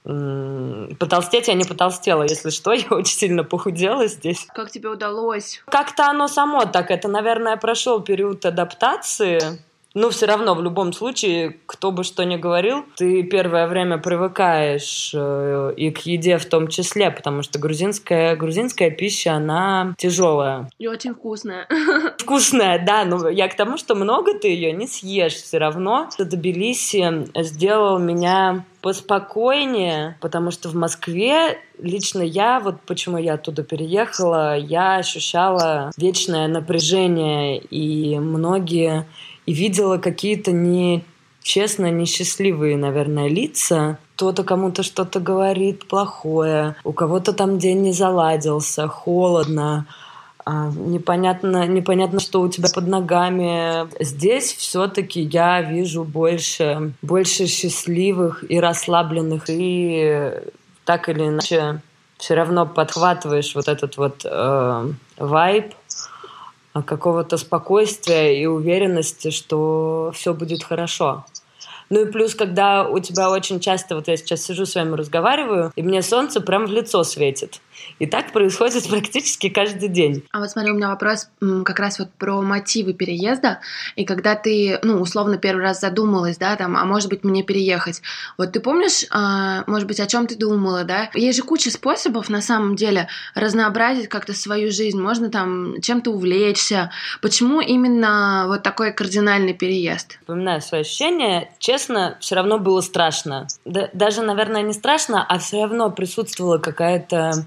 Потолстеть 0.04 1.48
я 1.48 1.54
не 1.54 1.64
потолстела, 1.64 2.22
если 2.22 2.48
что, 2.48 2.72
я 2.72 2.88
очень 2.88 3.18
сильно 3.18 3.44
похудела 3.44 4.06
здесь. 4.06 4.46
Как 4.54 4.70
тебе 4.70 4.88
удалось? 4.88 5.62
Как-то 5.66 6.06
оно 6.06 6.28
само 6.28 6.64
так. 6.64 6.90
Это, 6.90 7.08
наверное, 7.08 7.58
прошел 7.58 8.00
период 8.00 8.46
адаптации 8.46 9.62
ну, 9.94 10.10
все 10.10 10.26
равно, 10.26 10.54
в 10.54 10.62
любом 10.62 10.92
случае, 10.92 11.56
кто 11.66 11.90
бы 11.90 12.04
что 12.04 12.24
ни 12.24 12.36
говорил, 12.36 12.84
ты 12.96 13.22
первое 13.24 13.66
время 13.66 13.98
привыкаешь 13.98 15.12
э, 15.14 15.74
и 15.76 15.90
к 15.90 15.98
еде 16.00 16.38
в 16.38 16.44
том 16.46 16.68
числе, 16.68 17.10
потому 17.10 17.42
что 17.42 17.58
грузинская, 17.58 18.36
грузинская 18.36 18.90
пища, 18.90 19.34
она 19.34 19.94
тяжелая. 19.98 20.70
И 20.78 20.86
очень 20.86 21.14
вкусная. 21.14 21.66
Вкусная, 22.18 22.84
да, 22.84 23.04
но 23.04 23.28
я 23.28 23.48
к 23.48 23.56
тому, 23.56 23.76
что 23.76 23.94
много 23.94 24.38
ты 24.38 24.48
ее 24.48 24.72
не 24.72 24.86
съешь 24.86 25.34
все 25.34 25.58
равно. 25.58 26.08
Тбилиси 26.18 27.28
сделал 27.42 27.98
меня 27.98 28.64
поспокойнее, 28.82 30.16
потому 30.20 30.50
что 30.50 30.68
в 30.68 30.74
Москве 30.74 31.58
лично 31.78 32.22
я, 32.22 32.60
вот 32.60 32.76
почему 32.86 33.18
я 33.18 33.34
оттуда 33.34 33.62
переехала, 33.62 34.56
я 34.56 34.96
ощущала 34.96 35.90
вечное 35.96 36.48
напряжение, 36.48 37.58
и 37.58 38.18
многие 38.18 39.06
и 39.46 39.52
видела 39.52 39.98
какие-то 39.98 40.52
не 40.52 41.04
честно 41.42 41.90
несчастливые, 41.90 42.76
наверное, 42.76 43.28
лица. 43.28 43.98
Кто-то 44.16 44.44
кому-то 44.44 44.82
что-то 44.82 45.20
говорит 45.20 45.88
плохое, 45.88 46.76
у 46.84 46.92
кого-то 46.92 47.32
там 47.32 47.58
день 47.58 47.80
не 47.80 47.92
заладился, 47.92 48.86
холодно, 48.86 49.86
а, 50.44 50.70
непонятно, 50.70 51.66
непонятно, 51.66 52.20
что 52.20 52.40
у 52.40 52.48
тебя 52.48 52.68
под 52.74 52.86
ногами. 52.86 53.88
Здесь 54.02 54.52
все-таки 54.52 55.20
я 55.20 55.62
вижу 55.62 56.04
больше, 56.04 56.92
больше 57.02 57.46
счастливых 57.46 58.44
и 58.50 58.60
расслабленных, 58.60 59.44
и 59.48 60.32
так 60.84 61.08
или 61.08 61.28
иначе 61.28 61.80
все 62.18 62.34
равно 62.34 62.66
подхватываешь 62.66 63.54
вот 63.54 63.68
этот 63.68 63.96
вот 63.96 64.22
э, 64.24 64.92
вайб 65.16 65.74
какого-то 66.74 67.36
спокойствия 67.36 68.40
и 68.40 68.46
уверенности, 68.46 69.30
что 69.30 70.12
все 70.14 70.34
будет 70.34 70.62
хорошо. 70.62 71.24
Ну 71.90 72.02
и 72.02 72.10
плюс, 72.10 72.36
когда 72.36 72.88
у 72.88 73.00
тебя 73.00 73.30
очень 73.30 73.58
часто, 73.58 73.96
вот 73.96 74.06
я 74.08 74.16
сейчас 74.16 74.42
сижу 74.42 74.64
с 74.64 74.76
вами 74.76 74.94
разговариваю, 74.94 75.72
и 75.74 75.82
мне 75.82 76.02
солнце 76.02 76.40
прям 76.40 76.66
в 76.66 76.70
лицо 76.70 77.02
светит. 77.02 77.60
И 77.98 78.06
так 78.06 78.32
происходит 78.32 78.86
практически 78.88 79.48
каждый 79.48 79.88
день. 79.88 80.24
А 80.32 80.40
вот 80.40 80.50
смотри, 80.50 80.70
у 80.72 80.74
меня 80.74 80.88
вопрос 80.88 81.28
как 81.64 81.78
раз 81.78 81.98
вот 81.98 82.10
про 82.18 82.40
мотивы 82.42 82.92
переезда. 82.92 83.60
И 83.96 84.04
когда 84.04 84.34
ты, 84.34 84.78
ну, 84.82 85.00
условно, 85.00 85.38
первый 85.38 85.62
раз 85.62 85.80
задумалась, 85.80 86.38
да, 86.38 86.56
там, 86.56 86.76
а 86.76 86.84
может 86.84 87.08
быть, 87.08 87.24
мне 87.24 87.42
переехать. 87.42 88.02
Вот 88.38 88.52
ты 88.52 88.60
помнишь, 88.60 89.04
а, 89.10 89.64
может 89.66 89.86
быть, 89.86 90.00
о 90.00 90.06
чем 90.06 90.26
ты 90.26 90.36
думала, 90.36 90.84
да? 90.84 91.10
Есть 91.14 91.38
же 91.38 91.44
куча 91.44 91.70
способов, 91.70 92.28
на 92.28 92.40
самом 92.40 92.76
деле, 92.76 93.08
разнообразить 93.34 94.08
как-то 94.08 94.32
свою 94.32 94.70
жизнь. 94.70 95.00
Можно 95.00 95.30
там 95.30 95.80
чем-то 95.80 96.10
увлечься. 96.10 96.90
Почему 97.20 97.60
именно 97.60 98.44
вот 98.46 98.62
такой 98.62 98.92
кардинальный 98.92 99.54
переезд? 99.54 100.18
Вспоминаю 100.20 100.60
свои 100.60 100.82
ощущения. 100.82 101.50
Честно, 101.58 101.79
все 102.20 102.34
равно 102.34 102.58
было 102.58 102.80
страшно. 102.80 103.46
Да, 103.64 103.88
даже, 103.92 104.22
наверное, 104.22 104.62
не 104.62 104.72
страшно, 104.72 105.24
а 105.26 105.38
все 105.38 105.62
равно 105.62 105.90
присутствовала 105.90 106.58
какая-то 106.58 107.46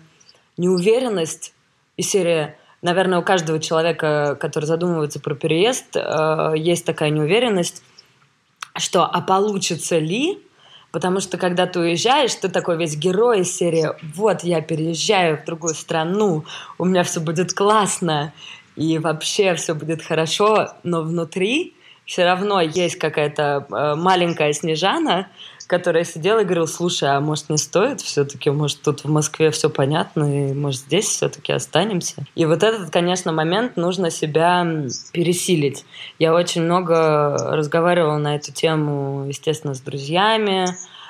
неуверенность 0.57 1.53
и 1.97 2.01
серия 2.01 2.57
наверное, 2.83 3.19
у 3.19 3.23
каждого 3.23 3.59
человека, 3.59 4.37
который 4.39 4.65
задумывается 4.65 5.19
про 5.19 5.33
переезд, 5.33 5.95
э, 5.95 6.53
есть 6.55 6.85
такая 6.85 7.09
неуверенность, 7.09 7.81
что 8.75 9.05
а 9.05 9.21
получится 9.21 9.97
ли? 9.97 10.39
Потому 10.91 11.21
что 11.21 11.39
когда 11.39 11.65
ты 11.65 11.79
уезжаешь, 11.79 12.35
ты 12.35 12.49
такой 12.49 12.77
весь 12.77 12.95
герой 12.95 13.39
из 13.41 13.55
серии 13.55 13.89
«Вот 14.15 14.43
я 14.43 14.61
переезжаю 14.61 15.41
в 15.41 15.45
другую 15.45 15.73
страну, 15.73 16.45
у 16.77 16.85
меня 16.85 17.03
все 17.03 17.19
будет 17.19 17.53
классно, 17.53 18.31
и 18.75 18.99
вообще 18.99 19.55
все 19.55 19.73
будет 19.73 20.03
хорошо», 20.03 20.73
но 20.83 21.01
внутри 21.01 21.73
все 22.05 22.25
равно 22.25 22.61
есть 22.61 22.97
какая-то 22.97 23.65
э, 23.69 23.95
маленькая 23.95 24.53
Снежана, 24.53 25.27
которая 25.67 26.03
сидела 26.03 26.39
и 26.39 26.43
говорила, 26.43 26.65
слушай, 26.65 27.09
а 27.09 27.19
может 27.21 27.49
не 27.49 27.57
стоит 27.57 28.01
все-таки, 28.01 28.49
может 28.49 28.81
тут 28.81 29.05
в 29.05 29.09
Москве 29.09 29.49
все 29.51 29.69
понятно, 29.69 30.49
и 30.49 30.53
может 30.53 30.81
здесь 30.81 31.07
все-таки 31.07 31.53
останемся. 31.53 32.25
И 32.35 32.45
вот 32.45 32.63
этот, 32.63 32.89
конечно, 32.89 33.31
момент 33.31 33.77
нужно 33.77 34.11
себя 34.11 34.67
пересилить. 35.13 35.85
Я 36.19 36.33
очень 36.33 36.63
много 36.63 37.37
разговаривала 37.55 38.17
на 38.17 38.35
эту 38.35 38.51
тему, 38.51 39.25
естественно, 39.27 39.73
с 39.73 39.79
друзьями, 39.79 40.67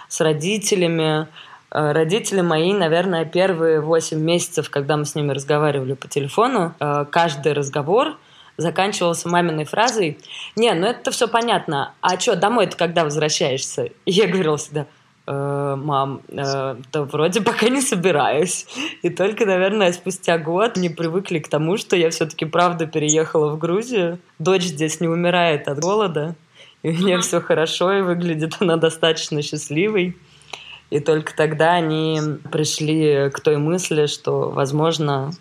с 0.08 0.22
родителями. 0.22 1.28
Э, 1.72 1.92
родители 1.92 2.42
мои, 2.42 2.72
наверное, 2.72 3.26
первые 3.26 3.82
восемь 3.82 4.20
месяцев, 4.20 4.70
когда 4.70 4.96
мы 4.96 5.06
с 5.06 5.16
ними 5.16 5.32
разговаривали 5.32 5.94
по 5.94 6.08
телефону, 6.08 6.76
э, 6.80 7.06
каждый 7.10 7.54
разговор— 7.54 8.16
заканчивался 8.58 9.30
маминой 9.30 9.66
фразой 9.66 10.18
«Не, 10.56 10.74
ну 10.74 10.88
это 10.88 11.12
все 11.12 11.28
понятно, 11.28 11.94
а 12.02 12.20
что, 12.20 12.36
домой-то 12.36 12.78
когда 12.78 13.04
возвращаешься?» 13.04 13.86
И 14.06 14.12
я 14.12 14.28
говорила 14.28 14.58
всегда 14.58 14.86
э, 15.28 15.76
«Мам, 15.78 16.22
э, 16.30 16.76
да 16.92 17.04
вроде 17.04 17.42
пока 17.42 17.70
не 17.70 17.82
собираюсь». 17.82 18.66
И 19.02 19.10
только, 19.10 19.46
наверное, 19.46 19.92
спустя 19.94 20.38
год 20.38 20.78
не 20.78 20.90
привыкли 20.90 21.40
к 21.40 21.48
тому, 21.48 21.78
что 21.78 21.96
я 21.96 22.10
все-таки 22.10 22.46
правда 22.46 22.86
переехала 22.86 23.50
в 23.50 23.58
Грузию. 23.58 24.20
Дочь 24.40 24.64
здесь 24.64 25.00
не 25.00 25.08
умирает 25.08 25.68
от 25.68 25.80
голода, 25.80 26.36
и 26.84 26.90
у 26.90 26.94
нее 26.94 27.20
все 27.20 27.42
хорошо, 27.42 27.94
и 27.94 28.02
выглядит 28.02 28.58
она 28.60 28.78
достаточно 28.78 29.42
счастливой. 29.42 30.16
И 30.94 31.00
только 31.00 31.36
тогда 31.36 31.74
они 31.74 32.20
пришли 32.52 33.32
к 33.34 33.40
той 33.40 33.58
мысли, 33.58 34.06
что, 34.06 34.52
возможно, 34.52 35.32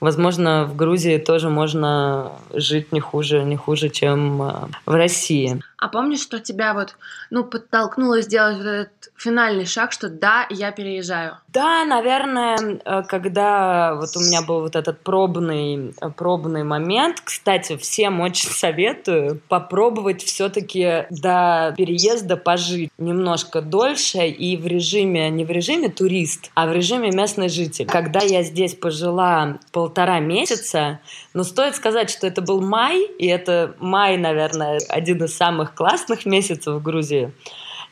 Возможно, 0.00 0.64
в 0.66 0.76
Грузии 0.76 1.18
тоже 1.18 1.48
можно 1.48 2.32
жить 2.52 2.92
не 2.92 3.00
хуже, 3.00 3.44
не 3.44 3.56
хуже, 3.56 3.88
чем 3.88 4.42
э, 4.42 4.52
в 4.84 4.94
России. 4.94 5.62
А 5.86 5.88
помнишь, 5.88 6.20
что 6.20 6.40
тебя 6.40 6.74
вот, 6.74 6.96
ну, 7.30 7.44
подтолкнуло 7.44 8.20
сделать 8.20 8.56
вот 8.56 8.66
этот 8.66 9.12
финальный 9.16 9.66
шаг, 9.66 9.92
что 9.92 10.08
да, 10.08 10.44
я 10.50 10.72
переезжаю? 10.72 11.36
Да, 11.46 11.84
наверное, 11.84 12.58
э, 12.84 13.02
когда 13.04 13.94
вот 13.94 14.16
у 14.16 14.20
меня 14.20 14.42
был 14.42 14.62
вот 14.62 14.74
этот 14.74 15.00
пробный, 15.02 15.94
э, 16.00 16.10
пробный 16.10 16.64
момент, 16.64 17.20
кстати, 17.22 17.76
всем 17.76 18.20
очень 18.20 18.50
советую 18.50 19.40
попробовать 19.48 20.24
все-таки 20.24 21.06
до 21.10 21.72
переезда 21.76 22.36
пожить 22.36 22.90
немножко 22.98 23.62
дольше 23.62 24.26
и 24.26 24.56
в 24.56 24.66
режиме, 24.66 25.30
не 25.30 25.44
в 25.44 25.50
режиме 25.52 25.88
турист, 25.88 26.50
а 26.54 26.66
в 26.66 26.72
режиме 26.72 27.12
местный 27.12 27.48
житель. 27.48 27.86
Когда 27.86 28.22
я 28.22 28.42
здесь 28.42 28.74
пожила 28.74 29.58
полтора 29.70 30.18
месяца, 30.18 30.98
но 31.32 31.44
стоит 31.44 31.76
сказать, 31.76 32.10
что 32.10 32.26
это 32.26 32.42
был 32.42 32.60
май, 32.60 33.06
и 33.18 33.26
это 33.28 33.76
май, 33.78 34.16
наверное, 34.16 34.80
один 34.88 35.22
из 35.22 35.36
самых 35.36 35.75
классных 35.76 36.26
месяцев 36.26 36.74
в 36.74 36.82
Грузии. 36.82 37.32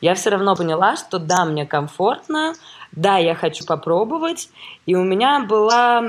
Я 0.01 0.15
все 0.15 0.31
равно 0.31 0.57
поняла, 0.57 0.97
что 0.97 1.19
да, 1.19 1.45
мне 1.45 1.67
комфортно, 1.67 2.55
да, 2.93 3.19
я 3.19 3.35
хочу 3.35 3.65
попробовать. 3.65 4.49
И 4.87 4.95
у 4.95 5.03
меня 5.03 5.45
была, 5.49 6.03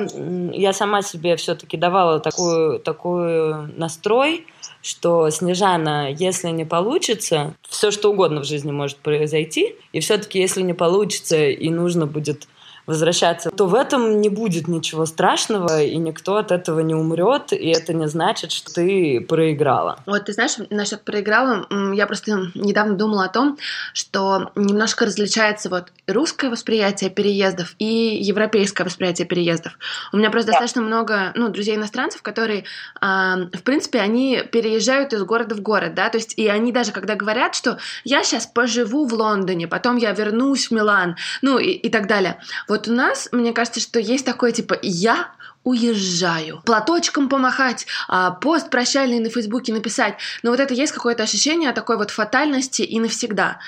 я 0.52 0.74
сама 0.74 1.02
себе 1.02 1.36
все-таки 1.36 1.78
давала 1.78 2.20
такую, 2.20 2.80
такой 2.80 3.68
настрой, 3.78 4.46
что 4.82 5.30
Снежана, 5.30 6.12
если 6.12 6.50
не 6.50 6.66
получится, 6.66 7.56
все 7.68 7.92
что 7.92 8.12
угодно 8.12 8.42
в 8.42 8.46
жизни 8.46 8.72
может 8.72 8.98
произойти, 8.98 9.76
и 9.94 10.00
все-таки 10.00 10.40
если 10.40 10.62
не 10.62 10.74
получится 10.74 11.38
и 11.38 11.70
нужно 11.70 12.06
будет 12.06 12.48
возвращаться, 12.86 13.50
то 13.52 13.68
в 13.68 13.76
этом 13.76 14.22
не 14.22 14.30
будет 14.30 14.68
ничего 14.68 15.06
страшного, 15.06 15.82
и 15.82 15.98
никто 15.98 16.38
от 16.38 16.52
этого 16.52 16.80
не 16.82 16.96
умрет, 16.96 17.52
и 17.52 17.70
это 17.70 17.94
не 17.94 18.08
значит, 18.08 18.52
что 18.52 18.74
ты 18.74 19.22
проиграла. 19.22 20.00
Вот 20.06 20.26
ты 20.26 20.34
знаешь, 20.34 20.56
насчет 20.70 21.04
проиграла, 21.04 21.66
я 21.94 22.06
просто 22.08 22.52
недавно 22.54 22.96
думала 22.96 23.26
о 23.26 23.30
том, 23.30 23.58
что 23.94 24.52
немножко 24.56 25.06
различается 25.06 25.70
вот 25.70 25.92
русское 26.08 26.50
восприятие 26.50 27.10
переездов 27.10 27.76
и 27.80 28.18
европейское 28.22 28.86
восприятие 28.86 29.28
переездов. 29.28 29.78
У 30.14 30.18
меня 30.18 30.30
просто 30.30 30.48
да. 30.48 30.54
достаточно 30.54 30.82
много, 30.82 31.32
ну, 31.36 31.50
друзей 31.50 31.76
иностранцев, 31.76 32.22
которые, 32.22 32.66
э, 33.02 33.06
в 33.06 33.64
принципе, 33.64 34.00
они 34.00 34.44
переезжают 34.52 35.14
из 35.14 35.24
города 35.24 35.56
в 35.56 35.62
город, 35.62 35.94
да, 35.96 36.10
то 36.10 36.18
есть 36.18 36.34
и 36.38 36.48
они 36.48 36.72
даже 36.72 36.92
когда 36.92 37.16
говорят, 37.16 37.56
что 37.56 37.80
я 38.04 38.24
сейчас 38.24 38.46
поживу 38.46 39.08
в 39.08 39.14
Лондоне, 39.14 39.68
потом 39.68 39.98
я 39.98 40.12
вернусь 40.12 40.68
в 40.68 40.72
Милан, 40.72 41.16
ну 41.42 41.58
и, 41.58 41.72
и 41.72 41.90
так 41.90 42.08
далее. 42.08 42.40
Вот 42.68 42.75
у 42.88 42.92
нас, 42.92 43.30
мне 43.32 43.54
кажется, 43.54 43.80
что 43.80 44.00
есть 44.00 44.26
такое 44.26 44.52
типа 44.52 44.78
«я 44.82 45.32
уезжаю. 45.66 46.62
Платочком 46.64 47.28
помахать, 47.28 47.88
а, 48.08 48.32
пост 48.32 48.70
прощальный 48.70 49.20
на 49.20 49.30
Фейсбуке 49.30 49.74
написать. 49.74 50.16
Но 50.44 50.52
вот 50.52 50.60
это 50.60 50.74
есть 50.74 50.94
какое-то 50.94 51.24
ощущение 51.24 51.74
такой 51.74 51.98
вот 51.98 52.12
фатальности 52.12 52.84
и 52.84 53.00
навсегда. 53.00 53.60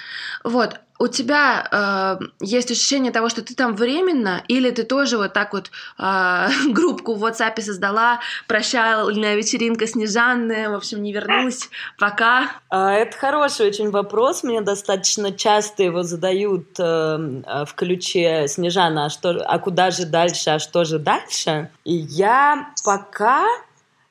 Вот. 0.44 0.80
У 1.00 1.08
тебя 1.08 2.20
э, 2.20 2.25
есть 2.39 2.72
ощущение 2.72 3.12
того, 3.12 3.30
что 3.30 3.42
ты 3.42 3.56
там 3.56 3.75
временно, 3.75 4.44
или 4.48 4.72
ты 4.72 4.84
тоже 4.84 5.18
вот 5.18 5.34
так 5.34 5.54
вот 5.54 5.72
э, 6.00 6.48
группку 6.70 7.13
в 7.16 7.24
WhatsApp 7.24 7.62
создала, 7.62 8.20
прощальная 8.48 9.36
вечеринка 9.36 9.88
Снежанны, 9.88 10.70
в 10.70 10.75
общем, 10.75 11.01
не 11.04 11.13
вернусь, 11.13 11.70
пока? 12.00 12.51
А, 12.70 12.94
это 12.94 13.18
хороший 13.18 13.68
очень 13.68 13.92
вопрос, 13.92 14.44
мне 14.44 14.62
достаточно 14.62 15.32
часто 15.32 15.84
его 15.84 16.04
задают 16.04 16.80
э, 16.80 16.84
э, 16.84 17.66
в 17.66 17.74
ключе 17.75 18.48
Снежана, 18.48 19.06
а, 19.06 19.10
что, 19.10 19.44
а 19.46 19.60
куда 19.60 19.92
же 19.92 20.06
дальше, 20.06 20.51
а 20.51 20.60
что 20.60 20.84
же 20.84 21.00
дальше? 21.00 21.70
И 21.84 21.94
я 21.94 22.74
пока 22.84 23.46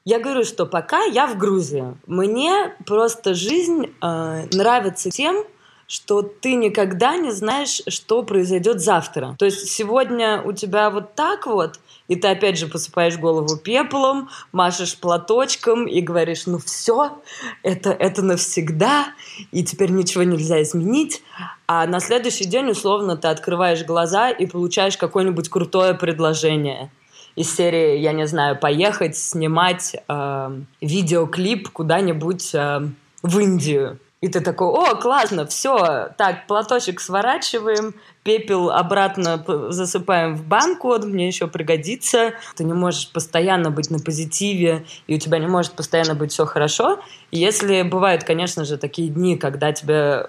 я 0.08 0.20
говорю, 0.20 0.44
что 0.44 0.66
пока 0.66 1.02
я 1.02 1.26
в 1.26 1.36
Грузии. 1.36 1.96
Мне 2.06 2.76
просто 2.86 3.34
жизнь 3.34 3.86
э, 4.00 4.46
нравится 4.52 5.10
тем, 5.10 5.44
что 5.86 6.22
ты 6.22 6.54
никогда 6.54 7.16
не 7.16 7.30
знаешь, 7.30 7.82
что 7.88 8.22
произойдет 8.22 8.80
завтра. 8.80 9.36
То 9.38 9.44
есть 9.44 9.68
сегодня 9.68 10.42
у 10.42 10.52
тебя 10.52 10.90
вот 10.90 11.14
так 11.14 11.46
вот, 11.46 11.78
и 12.08 12.16
ты 12.16 12.28
опять 12.28 12.58
же 12.58 12.66
посыпаешь 12.66 13.18
голову 13.18 13.56
пеплом, 13.56 14.28
машешь 14.52 14.98
платочком 14.98 15.86
и 15.86 16.00
говоришь, 16.00 16.46
ну 16.46 16.58
все, 16.58 17.18
это, 17.62 17.90
это 17.90 18.22
навсегда, 18.22 19.06
и 19.52 19.64
теперь 19.64 19.90
ничего 19.90 20.24
нельзя 20.24 20.62
изменить. 20.62 21.22
А 21.66 21.86
на 21.86 22.00
следующий 22.00 22.44
день, 22.44 22.70
условно, 22.70 23.16
ты 23.16 23.28
открываешь 23.28 23.84
глаза 23.84 24.30
и 24.30 24.46
получаешь 24.46 24.96
какое-нибудь 24.96 25.48
крутое 25.48 25.94
предложение 25.94 26.90
из 27.36 27.54
серии, 27.54 27.98
я 27.98 28.12
не 28.12 28.26
знаю, 28.26 28.58
поехать 28.58 29.16
снимать 29.16 29.94
э, 30.08 30.60
видеоклип 30.80 31.68
куда-нибудь 31.68 32.54
э, 32.54 32.88
в 33.22 33.38
Индию. 33.38 33.98
И 34.26 34.28
ты 34.28 34.40
такой, 34.40 34.66
о, 34.66 34.96
классно, 34.96 35.46
все, 35.46 36.08
так, 36.18 36.48
платочек 36.48 36.98
сворачиваем, 36.98 37.94
пепел 38.24 38.72
обратно 38.72 39.44
засыпаем 39.68 40.34
в 40.34 40.42
банку, 40.42 40.88
он 40.88 41.10
мне 41.10 41.28
еще 41.28 41.46
пригодится. 41.46 42.32
Ты 42.56 42.64
не 42.64 42.72
можешь 42.72 43.12
постоянно 43.12 43.70
быть 43.70 43.88
на 43.88 44.00
позитиве, 44.00 44.84
и 45.06 45.14
у 45.14 45.18
тебя 45.20 45.38
не 45.38 45.46
может 45.46 45.74
постоянно 45.74 46.16
быть 46.16 46.32
все 46.32 46.44
хорошо. 46.44 46.98
Если 47.30 47.82
бывают, 47.82 48.24
конечно 48.24 48.64
же, 48.64 48.78
такие 48.78 49.10
дни, 49.10 49.36
когда 49.36 49.72
тебе 49.72 50.26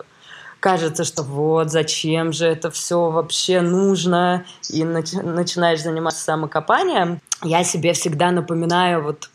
кажется, 0.60 1.04
что 1.04 1.24
вот 1.24 1.72
зачем 1.72 2.34
же 2.34 2.46
это 2.46 2.70
все 2.70 3.10
вообще 3.10 3.62
нужно, 3.62 4.46
и 4.70 4.84
начи- 4.84 5.24
начинаешь 5.24 5.82
заниматься 5.82 6.24
самокопанием, 6.24 7.20
я 7.44 7.64
себе 7.64 7.94
всегда 7.94 8.30
напоминаю 8.30 9.02
вот 9.02 9.32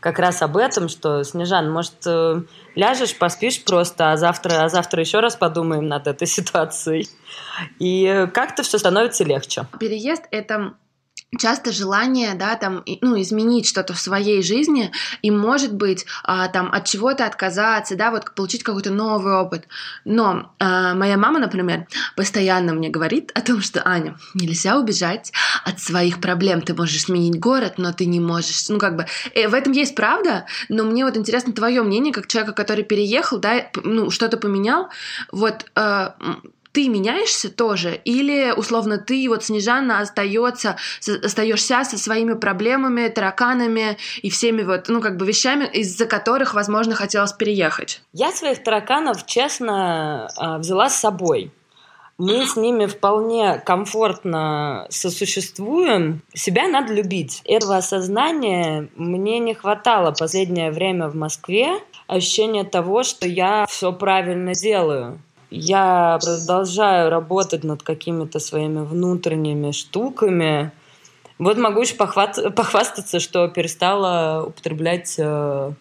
как 0.00 0.18
раз 0.18 0.42
об 0.42 0.56
этом, 0.56 0.88
что, 0.88 1.24
Снежан, 1.24 1.70
может, 1.70 2.06
э, 2.06 2.42
ляжешь, 2.74 3.16
поспишь 3.16 3.64
просто, 3.64 4.12
а 4.12 4.16
завтра, 4.16 4.64
а 4.64 4.68
завтра 4.68 5.00
еще 5.00 5.20
раз 5.20 5.36
подумаем 5.36 5.88
над 5.88 6.06
этой 6.06 6.26
ситуацией. 6.28 7.08
И 7.78 8.28
как-то 8.32 8.62
все 8.62 8.78
становится 8.78 9.24
легче. 9.24 9.66
Переезд— 9.80 10.24
это 10.30 10.74
часто 11.36 11.72
желание, 11.72 12.34
да, 12.34 12.56
там, 12.56 12.82
ну, 13.02 13.20
изменить 13.20 13.66
что-то 13.66 13.92
в 13.92 14.00
своей 14.00 14.42
жизни, 14.42 14.90
и, 15.20 15.30
может 15.30 15.74
быть, 15.74 16.06
а, 16.24 16.48
там, 16.48 16.70
от 16.72 16.86
чего-то 16.86 17.26
отказаться, 17.26 17.96
да, 17.96 18.10
вот 18.10 18.34
получить 18.34 18.62
какой-то 18.62 18.90
новый 18.90 19.34
опыт. 19.34 19.68
Но 20.04 20.54
а, 20.58 20.94
моя 20.94 21.18
мама, 21.18 21.38
например, 21.38 21.86
постоянно 22.16 22.72
мне 22.72 22.88
говорит 22.88 23.30
о 23.34 23.42
том, 23.42 23.60
что, 23.60 23.86
Аня, 23.86 24.16
нельзя 24.34 24.78
убежать 24.78 25.32
от 25.64 25.80
своих 25.80 26.20
проблем. 26.20 26.62
Ты 26.62 26.74
можешь 26.74 27.02
сменить 27.02 27.38
город, 27.38 27.74
но 27.76 27.92
ты 27.92 28.06
не 28.06 28.20
можешь, 28.20 28.68
ну, 28.68 28.78
как 28.78 28.96
бы, 28.96 29.06
э, 29.34 29.48
в 29.48 29.54
этом 29.54 29.72
есть 29.72 29.94
правда, 29.94 30.46
но 30.70 30.84
мне 30.84 31.04
вот 31.04 31.16
интересно 31.16 31.52
твое 31.52 31.82
мнение, 31.82 32.12
как 32.12 32.26
человека, 32.26 32.54
который 32.54 32.84
переехал, 32.84 33.38
да, 33.38 33.70
ну, 33.84 34.10
что-то 34.10 34.38
поменял, 34.38 34.88
вот, 35.30 35.66
э, 35.76 36.10
ты 36.72 36.88
меняешься 36.88 37.50
тоже, 37.50 38.00
или 38.04 38.52
условно 38.56 38.98
ты 38.98 39.26
вот 39.28 39.44
Снежана 39.44 40.00
остается, 40.00 40.76
остаешься 41.22 41.84
со 41.84 41.98
своими 41.98 42.34
проблемами, 42.34 43.08
тараканами 43.08 43.96
и 44.22 44.30
всеми 44.30 44.62
вот, 44.62 44.88
ну 44.88 45.00
как 45.00 45.16
бы 45.16 45.26
вещами, 45.26 45.68
из-за 45.72 46.06
которых, 46.06 46.54
возможно, 46.54 46.94
хотелось 46.94 47.32
переехать? 47.32 48.02
Я 48.12 48.32
своих 48.32 48.62
тараканов, 48.62 49.26
честно, 49.26 50.28
а, 50.36 50.58
взяла 50.58 50.88
с 50.88 51.00
собой. 51.00 51.52
Мы 52.18 52.44
с 52.46 52.56
ними 52.56 52.86
вполне 52.86 53.62
комфортно 53.64 54.86
сосуществуем. 54.90 56.22
Себя 56.34 56.66
надо 56.66 56.92
любить. 56.92 57.42
Этого 57.44 57.76
осознания 57.76 58.88
мне 58.96 59.38
не 59.38 59.54
хватало 59.54 60.10
последнее 60.10 60.72
время 60.72 61.06
в 61.06 61.14
Москве. 61.14 61.78
Ощущение 62.08 62.64
того, 62.64 63.04
что 63.04 63.28
я 63.28 63.66
все 63.66 63.92
правильно 63.92 64.52
делаю 64.52 65.20
я 65.50 66.18
продолжаю 66.22 67.10
работать 67.10 67.64
над 67.64 67.82
какими-то 67.82 68.38
своими 68.38 68.84
внутренними 68.84 69.72
штуками. 69.72 70.72
Вот 71.38 71.56
могу 71.56 71.80
еще 71.80 71.94
похват... 71.94 72.54
похвастаться, 72.54 73.20
что 73.20 73.48
перестала 73.48 74.44
употреблять 74.44 75.14
э, 75.18 75.72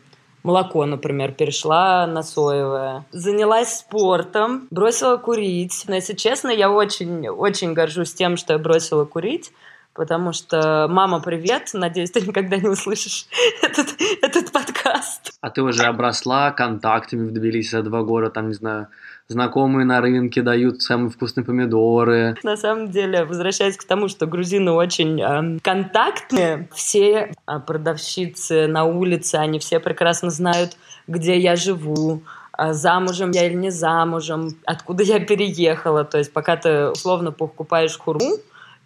молоко, 0.44 0.86
например, 0.86 1.34
перешла 1.34 2.08
на 2.08 2.24
соевое. 2.24 3.06
Занялась 3.12 3.80
спортом, 3.80 4.68
бросила 4.72 5.18
курить. 5.18 5.84
Но, 5.88 5.96
если 5.96 6.14
честно, 6.14 6.50
я 6.50 6.72
очень, 6.72 7.28
очень 7.28 7.74
горжусь 7.74 8.14
тем, 8.14 8.38
что 8.38 8.54
я 8.54 8.60
бросила 8.60 9.04
курить, 9.06 9.52
потому 9.94 10.32
что 10.32 10.88
«Мама, 10.90 11.20
привет!» 11.20 11.72
Надеюсь, 11.74 12.12
ты 12.12 12.22
никогда 12.22 12.58
не 12.58 12.70
услышишь 12.70 13.26
этот, 13.62 13.88
этот 14.22 14.52
подкаст. 14.52 15.32
А 15.42 15.50
ты 15.50 15.62
уже 15.62 15.84
обросла 15.84 16.52
контактами 16.52 17.28
в 17.28 17.34
Тбилиси 17.34 17.72
за 17.72 17.82
два 17.82 18.04
года, 18.04 18.30
там, 18.30 18.48
не 18.48 18.54
знаю, 18.54 18.88
знакомые 19.28 19.86
на 19.86 20.02
рынке 20.02 20.42
дают 20.42 20.82
самые 20.82 21.10
вкусные 21.10 21.44
помидоры. 21.44 22.36
На 22.44 22.58
самом 22.58 22.90
деле, 22.90 23.26
возвращаясь 23.26 23.78
к 23.78 23.84
тому, 23.84 24.08
что 24.08 24.26
грузины 24.26 24.72
очень 24.72 25.22
э, 25.22 25.60
контактные, 25.62 26.70
все 26.74 27.32
э, 27.46 27.60
продавщицы 27.60 28.68
на 28.68 28.86
улице, 28.86 29.36
они 29.36 29.60
все 29.60 29.80
прекрасно 29.80 30.30
знают, 30.30 30.78
где 31.08 31.38
я 31.38 31.56
живу, 31.56 32.24
а 32.54 32.74
замужем 32.74 33.32
я 33.32 33.46
или 33.46 33.54
не 33.54 33.70
замужем, 33.70 34.50
откуда 34.66 35.04
я 35.04 35.20
переехала. 35.20 36.04
То 36.06 36.18
есть 36.18 36.32
пока 36.34 36.56
ты 36.56 36.90
условно 36.90 37.32
покупаешь 37.32 37.98
хурму, 37.98 38.38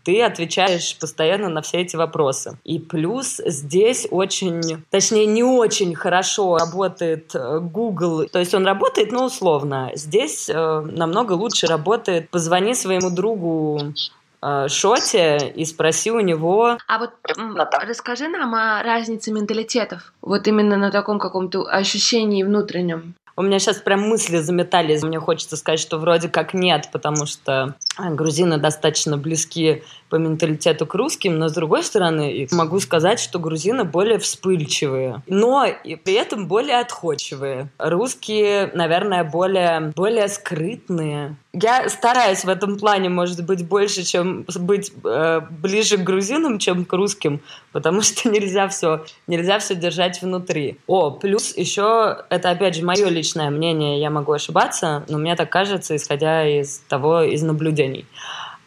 ты 0.04 0.22
отвечаешь 0.22 0.98
постоянно 1.00 1.50
на 1.50 1.62
все 1.62 1.80
эти 1.82 1.96
вопросы. 1.96 2.58
И 2.64 2.80
плюс 2.80 3.42
здесь 3.46 4.08
очень, 4.10 4.84
точнее 4.90 5.26
не 5.26 5.44
очень 5.44 5.96
хорошо 5.96 6.58
работает 6.58 7.36
э, 7.36 7.60
Google, 7.60 8.28
то 8.28 8.40
есть 8.40 8.54
он 8.54 8.66
работает, 8.66 9.12
но 9.12 9.26
условно. 9.26 9.92
Здесь 9.96 10.50
э, 10.50 10.82
намного 10.82 11.34
лучше 11.34 11.68
работает 11.68 12.30
«позвони 12.30 12.74
своему 12.74 13.10
другу 13.10 13.94
э, 14.42 14.68
Шоте 14.68 15.54
и 15.56 15.66
спроси 15.66 16.12
у 16.12 16.20
него. 16.20 16.78
А 16.88 17.00
вот 17.00 17.12
расскажи 17.88 18.28
нам 18.28 18.56
о 18.56 18.84
разнице 18.84 19.32
менталитетов. 19.32 20.14
Вот 20.22 20.48
именно 20.48 20.78
на 20.78 20.92
таком 20.92 21.20
каком-то 21.20 21.66
ощущении 21.68 22.44
внутреннем. 22.44 23.16
У 23.42 23.44
меня 23.44 23.58
сейчас 23.58 23.78
прям 23.78 24.02
мысли 24.02 24.38
заметались. 24.38 25.02
Мне 25.02 25.20
хочется 25.20 25.58
сказать, 25.58 25.80
что 25.80 25.98
вроде 25.98 26.30
как 26.30 26.54
нет, 26.54 26.90
потому 26.92 27.26
что 27.26 27.74
грузины 27.98 28.60
достаточно 28.60 29.18
близки 29.18 29.82
по 30.12 30.18
менталитету 30.18 30.86
к 30.86 30.94
русским, 30.94 31.40
но 31.40 31.48
с 31.48 31.54
другой 31.54 31.84
стороны 31.84 32.48
могу 32.52 32.80
сказать, 32.82 33.20
что 33.20 33.40
грузины 33.40 33.86
более 33.86 34.20
вспыльчивые, 34.20 35.24
но 35.26 35.66
и 35.66 35.96
при 35.96 36.16
этом 36.16 36.48
более 36.48 36.80
отходчивые. 36.80 37.70
Русские, 37.80 38.70
наверное, 38.74 39.24
более, 39.24 39.92
более 39.96 40.28
скрытные. 40.28 41.38
Я 41.54 41.90
стараюсь 41.90 42.44
в 42.44 42.50
этом 42.50 42.78
плане, 42.78 43.10
может 43.10 43.46
быть, 43.46 43.66
больше, 43.68 44.04
чем 44.04 44.46
быть 44.60 44.92
э, 45.04 45.42
ближе 45.50 45.98
к 45.98 46.04
грузинам, 46.04 46.60
чем 46.60 46.86
к 46.86 46.94
русским, 46.94 47.42
потому 47.72 48.02
что 48.02 48.30
нельзя 48.32 48.68
все, 48.68 49.06
нельзя 49.28 49.60
все 49.60 49.76
держать 49.76 50.22
внутри. 50.22 50.78
О, 50.88 51.12
плюс 51.12 51.56
еще, 51.56 52.26
это 52.30 52.50
опять 52.52 52.76
же 52.76 52.86
мое 52.86 53.08
личное 53.08 53.31
мнение, 53.36 54.00
я 54.00 54.10
могу 54.10 54.32
ошибаться, 54.32 55.04
но 55.08 55.18
мне 55.18 55.36
так 55.36 55.50
кажется, 55.50 55.96
исходя 55.96 56.48
из 56.48 56.80
того, 56.88 57.22
из 57.22 57.42
наблюдений. 57.44 58.06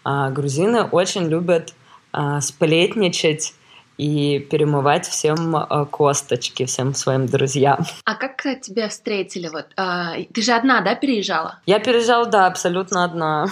А, 0.05 0.31
грузины 0.31 0.83
очень 0.83 1.29
любят 1.29 1.74
а, 2.12 2.40
сплетничать 2.40 3.55
и 3.96 4.38
перемывать 4.38 5.07
всем 5.07 5.57
а, 5.57 5.85
косточки, 5.85 6.64
всем 6.64 6.94
своим 6.94 7.27
друзьям. 7.27 7.85
А 8.05 8.14
как 8.14 8.42
тебя 8.61 8.88
встретили? 8.88 9.48
Вот, 9.48 9.66
а, 9.77 10.14
ты 10.33 10.42
же 10.42 10.53
одна, 10.53 10.81
да, 10.81 10.94
переезжала? 10.94 11.61
Я 11.66 11.79
переезжала, 11.79 12.27
да, 12.27 12.46
абсолютно 12.46 13.05
одна. 13.05 13.46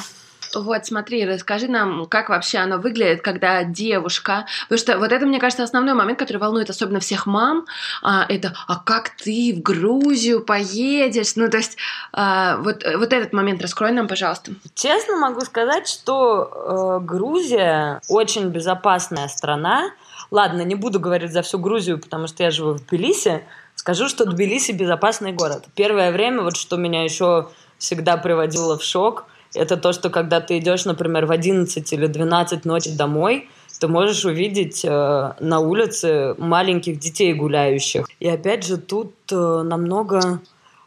Вот, 0.54 0.86
смотри, 0.86 1.24
расскажи 1.24 1.68
нам, 1.68 2.06
как 2.06 2.28
вообще 2.28 2.58
оно 2.58 2.78
выглядит, 2.78 3.22
когда 3.22 3.64
девушка... 3.64 4.46
Потому 4.68 4.78
что 4.78 4.98
вот 4.98 5.12
это, 5.12 5.26
мне 5.26 5.38
кажется, 5.38 5.62
основной 5.62 5.94
момент, 5.94 6.18
который 6.18 6.38
волнует 6.38 6.70
особенно 6.70 7.00
всех 7.00 7.26
мам. 7.26 7.66
А, 8.02 8.26
это, 8.28 8.54
а 8.68 8.76
как 8.76 9.10
ты 9.10 9.54
в 9.56 9.62
Грузию 9.62 10.44
поедешь? 10.44 11.36
Ну, 11.36 11.48
то 11.48 11.56
есть, 11.58 11.76
а, 12.12 12.58
вот, 12.58 12.84
вот 12.96 13.12
этот 13.12 13.32
момент 13.32 13.62
раскрой 13.62 13.92
нам, 13.92 14.08
пожалуйста. 14.08 14.52
Честно 14.74 15.16
могу 15.16 15.40
сказать, 15.42 15.88
что 15.88 16.98
э, 17.00 17.04
Грузия 17.04 18.00
очень 18.08 18.48
безопасная 18.48 19.28
страна. 19.28 19.90
Ладно, 20.30 20.62
не 20.62 20.74
буду 20.74 21.00
говорить 21.00 21.32
за 21.32 21.42
всю 21.42 21.58
Грузию, 21.58 21.98
потому 21.98 22.26
что 22.26 22.42
я 22.42 22.50
живу 22.50 22.74
в 22.74 22.86
Тбилиси. 22.86 23.44
Скажу, 23.74 24.08
что 24.08 24.26
Тбилиси 24.26 24.72
безопасный 24.72 25.32
город. 25.32 25.64
Первое 25.74 26.12
время, 26.12 26.42
вот 26.42 26.56
что 26.56 26.76
меня 26.76 27.04
еще 27.04 27.48
всегда 27.78 28.16
приводило 28.16 28.78
в 28.78 28.82
шок– 28.82 29.26
Это 29.54 29.76
то, 29.76 29.92
что 29.92 30.10
когда 30.10 30.40
ты 30.40 30.58
идешь, 30.58 30.84
например, 30.84 31.26
в 31.26 31.30
11 31.30 31.92
или 31.92 32.06
12 32.06 32.64
ночи 32.64 32.90
домой, 32.96 33.48
ты 33.80 33.88
можешь 33.88 34.24
увидеть 34.24 34.84
э, 34.84 35.32
на 35.40 35.58
улице 35.58 36.34
маленьких 36.38 36.98
детей 36.98 37.34
гуляющих. 37.34 38.06
И 38.20 38.28
опять 38.28 38.64
же, 38.64 38.76
тут 38.76 39.12
э, 39.30 39.62
намного 39.62 40.40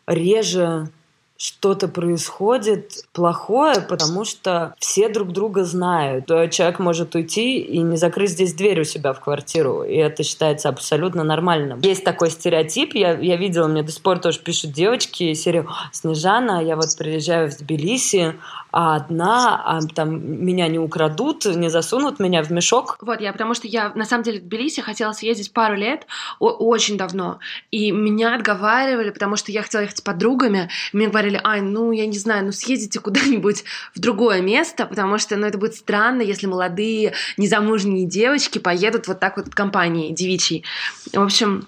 реже 0.08 0.90
что-то 1.38 1.88
происходит 1.88 3.06
плохое, 3.12 3.82
потому 3.82 4.24
что 4.24 4.74
все 4.80 5.10
друг 5.10 5.34
друга 5.34 5.66
знают. 5.66 6.28
Человек 6.28 6.80
может 6.80 7.14
уйти 7.16 7.60
и 7.60 7.80
не 7.80 7.98
закрыть 7.98 8.32
здесь 8.32 8.54
дверь 8.54 8.82
у 8.82 8.84
себя 8.86 9.12
в 9.14 9.20
квартиру, 9.20 9.84
и 9.84 9.96
это 9.96 10.24
считается 10.24 10.70
абсолютно 10.70 11.24
нормальным. 11.24 11.82
Есть 11.82 12.04
такой 12.04 12.30
стереотип, 12.30 12.96
я, 12.96 13.18
я 13.18 13.36
видела, 13.36 13.68
мне 13.68 13.84
до 13.84 13.92
сих 13.92 14.02
пор 14.02 14.20
тоже 14.20 14.40
пишут 14.40 14.72
девочки, 14.72 15.34
серию 15.34 15.68
«Снежана, 15.92 16.64
я 16.64 16.76
вот 16.76 16.96
приезжаю 16.98 17.52
в 17.52 17.58
Тбилиси, 17.58 18.36
а 18.78 18.98
одна, 18.98 19.56
а 19.66 19.80
там 19.88 20.44
меня 20.44 20.68
не 20.68 20.80
украдут, 20.80 21.46
не 21.46 21.70
засунут 21.70 22.20
меня 22.20 22.44
в 22.44 22.52
мешок». 22.52 22.98
Вот, 23.00 23.22
я 23.22 23.32
потому 23.32 23.54
что 23.54 23.68
я 23.68 23.94
на 23.96 24.04
самом 24.04 24.24
деле 24.24 24.42
в 24.42 24.44
Тбилиси 24.44 24.82
хотела 24.82 25.14
съездить 25.14 25.54
пару 25.54 25.76
лет, 25.76 26.06
очень 26.40 26.98
давно, 26.98 27.40
и 27.72 27.92
меня 27.92 28.36
отговаривали, 28.36 29.12
потому 29.12 29.38
что 29.38 29.54
я 29.54 29.62
хотела 29.62 29.84
ехать 29.84 30.00
с 30.00 30.02
подругами, 30.02 30.70
мне 30.92 31.08
говорили, 31.08 31.40
Ань, 31.42 31.70
ну, 31.70 31.94
я 31.94 32.06
не 32.06 32.18
знаю, 32.18 32.44
ну, 32.44 32.52
съездите 32.52 33.00
куда-нибудь 33.00 33.64
в 33.96 34.00
другое 34.02 34.42
место, 34.42 34.86
потому 34.86 35.20
что, 35.20 35.38
ну, 35.38 35.48
это 35.48 35.58
будет 35.58 35.76
странно, 35.76 36.22
если 36.22 36.46
молодые, 36.48 37.14
незамужние 37.38 38.06
девочки 38.06 38.60
поедут 38.60 39.08
вот 39.08 39.22
так 39.22 39.38
вот 39.38 39.48
в 39.48 39.56
компании 39.56 40.12
девичьей. 40.12 40.66
В 41.14 41.22
общем, 41.22 41.66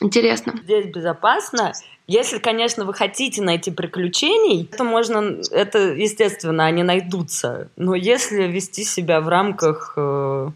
интересно. 0.00 0.54
Здесь 0.64 0.86
безопасно, 0.86 1.72
если, 2.08 2.38
конечно, 2.38 2.86
вы 2.86 2.94
хотите 2.94 3.42
найти 3.42 3.70
приключений, 3.70 4.64
то 4.64 4.82
можно, 4.82 5.42
это, 5.50 5.92
естественно, 5.92 6.64
они 6.64 6.82
найдутся. 6.82 7.68
Но 7.76 7.94
если 7.94 8.44
вести 8.44 8.82
себя 8.82 9.20
в 9.20 9.28
рамках, 9.28 9.92
э, 9.96 10.50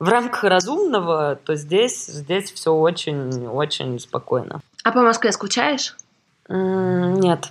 в 0.00 0.08
рамках 0.08 0.42
разумного, 0.42 1.36
то 1.36 1.54
здесь, 1.54 2.04
здесь 2.06 2.50
все 2.50 2.72
очень-очень 2.72 4.00
спокойно. 4.00 4.60
А 4.82 4.90
по 4.90 5.00
Москве 5.00 5.30
скучаешь? 5.30 5.96
Нет. 6.48 7.48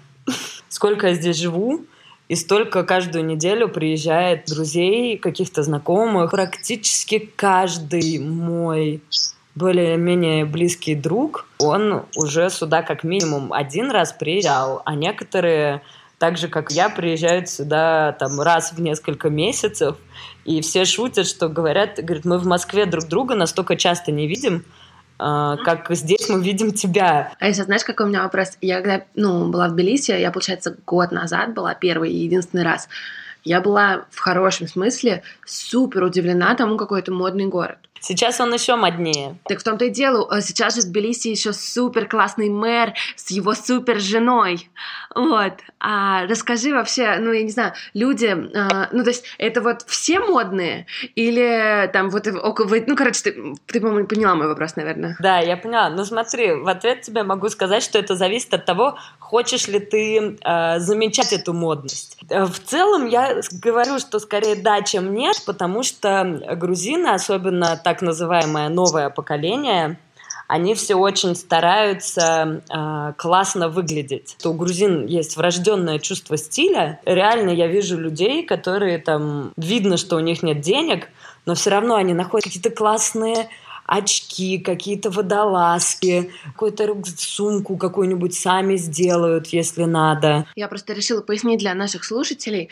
Сколько 0.68 1.08
я 1.08 1.14
здесь 1.14 1.38
живу, 1.38 1.86
и 2.28 2.36
столько 2.36 2.84
каждую 2.84 3.24
неделю 3.24 3.70
приезжает 3.70 4.48
друзей, 4.48 5.18
каких-то 5.18 5.64
знакомых. 5.64 6.32
Практически 6.32 7.20
каждый 7.20 8.20
мой 8.20 9.02
более-менее 9.58 10.46
близкий 10.46 10.96
друг, 10.96 11.46
он 11.60 12.06
уже 12.16 12.50
сюда 12.50 12.84
как 12.84 13.04
минимум 13.04 13.52
один 13.54 13.92
раз 13.92 14.14
приезжал, 14.14 14.82
а 14.86 14.96
некоторые 14.96 15.82
так 16.20 16.38
же, 16.38 16.48
как 16.48 16.72
я, 16.72 16.90
приезжают 16.90 17.50
сюда 17.50 18.14
там 18.14 18.40
раз 18.42 18.74
в 18.74 18.82
несколько 18.82 19.30
месяцев, 19.30 19.98
и 20.46 20.62
все 20.62 20.86
шутят, 20.86 21.28
что 21.28 21.48
говорят, 21.50 21.96
говорят, 21.98 22.26
мы 22.26 22.40
в 22.40 22.46
Москве 22.46 22.86
друг 22.86 23.08
друга 23.08 23.36
настолько 23.36 23.76
часто 23.76 24.12
не 24.12 24.28
видим, 24.28 24.64
Uh, 25.20 25.58
как 25.66 25.88
здесь 25.96 26.30
мы 26.30 26.44
видим 26.44 26.72
тебя. 26.72 27.34
А 27.40 27.48
если 27.48 27.64
знаешь, 27.64 27.84
какой 27.84 28.06
у 28.06 28.10
меня 28.10 28.22
вопрос? 28.22 28.56
Я 28.62 28.82
когда 28.82 29.04
ну, 29.16 29.50
была 29.50 29.68
в 29.68 29.72
Тбилиси, 29.72 30.12
я, 30.12 30.30
получается, 30.30 30.78
год 30.86 31.12
назад 31.12 31.56
была 31.56 31.74
первый 31.74 32.12
и 32.12 32.18
единственный 32.18 32.64
раз. 32.64 32.88
Я 33.48 33.62
была 33.62 34.06
в 34.12 34.20
хорошем 34.20 34.68
смысле 34.68 35.24
супер 35.46 36.04
удивлена 36.04 36.54
тому, 36.54 36.76
какой 36.76 37.00
это 37.00 37.14
модный 37.14 37.46
город. 37.46 37.78
Сейчас 38.00 38.40
он 38.40 38.54
еще 38.54 38.76
моднее. 38.76 39.38
Так 39.46 39.60
в 39.60 39.64
том-то 39.64 39.86
и 39.86 39.90
дело. 39.90 40.28
Э, 40.32 40.42
сейчас 40.42 40.76
же 40.76 40.82
в 40.82 40.86
Тбилиси 40.86 41.30
еще 41.30 41.54
супер 41.54 42.08
классный 42.08 42.50
мэр 42.50 42.94
с 43.16 43.32
его 43.32 43.54
супер 43.54 44.00
женой. 44.00 44.70
Вот. 45.16 45.54
А 45.80 46.26
расскажи 46.28 46.74
вообще, 46.74 47.18
ну, 47.20 47.32
я 47.32 47.44
не 47.44 47.50
знаю, 47.50 47.74
люди, 47.94 48.28
а, 48.56 48.90
ну, 48.92 49.04
то 49.04 49.10
есть 49.10 49.24
это 49.38 49.62
вот 49.62 49.84
все 49.88 50.20
модные? 50.20 50.86
Или 51.16 51.90
там 51.92 52.10
вот, 52.10 52.28
около, 52.28 52.76
ну, 52.86 52.96
короче, 52.96 53.22
ты, 53.24 53.56
ты 53.66 53.82
по-моему, 53.82 54.08
поняла 54.08 54.36
мой 54.36 54.48
вопрос, 54.48 54.76
наверное. 54.76 55.16
Да, 55.20 55.40
я 55.40 55.58
поняла. 55.58 55.90
Ну, 55.90 56.06
смотри, 56.06 56.54
в 56.54 56.68
ответ 56.68 57.02
тебе 57.02 57.24
могу 57.24 57.50
сказать, 57.50 57.84
что 57.84 57.98
это 57.98 58.16
зависит 58.16 58.54
от 58.54 58.66
того, 58.66 58.98
хочешь 59.20 59.68
ли 59.68 59.80
ты 59.80 60.38
э, 60.42 60.80
замечать 60.80 61.34
эту 61.34 61.54
модность. 61.54 62.18
Э, 62.30 62.46
в 62.46 62.60
целом 62.60 63.08
я 63.08 63.37
говорю, 63.52 64.00
что 64.00 64.20
скорее 64.20 64.56
да, 64.56 64.82
чем 64.82 65.14
нет, 65.14 65.44
потому 65.46 65.84
что 65.84 66.42
грузины, 66.56 67.08
особенно 67.08 67.80
так 67.82 68.02
называемое 68.02 68.70
новое 68.70 69.10
поколение, 69.10 69.98
они 70.48 70.76
все 70.76 70.96
очень 70.96 71.36
стараются 71.36 72.62
э, 72.70 73.14
классно 73.18 73.68
выглядеть. 73.68 74.38
У 74.46 74.54
грузин 74.54 75.06
есть 75.06 75.36
врожденное 75.36 76.00
чувство 76.00 76.38
стиля. 76.38 77.02
Реально 77.06 77.50
я 77.50 77.68
вижу 77.68 78.00
людей, 78.00 78.46
которые 78.46 78.98
там 78.98 79.52
видно, 79.58 79.98
что 79.98 80.16
у 80.16 80.20
них 80.20 80.44
нет 80.44 80.62
денег, 80.62 81.10
но 81.46 81.54
все 81.54 81.70
равно 81.70 81.96
они 81.96 82.14
находят 82.14 82.46
какие-то 82.46 82.70
классные 82.70 83.50
очки, 83.88 84.60
какие-то 84.60 85.10
водолазки, 85.10 86.32
какую-то 86.54 86.96
сумку 87.18 87.78
какую-нибудь 87.78 88.36
сами 88.36 88.76
сделают, 88.76 89.48
если 89.48 89.86
надо. 89.86 90.46
Я 90.56 90.68
просто 90.68 90.94
решила 90.94 91.22
пояснить 91.22 91.60
для 91.60 91.74
наших 91.74 92.04
слушателей. 92.04 92.70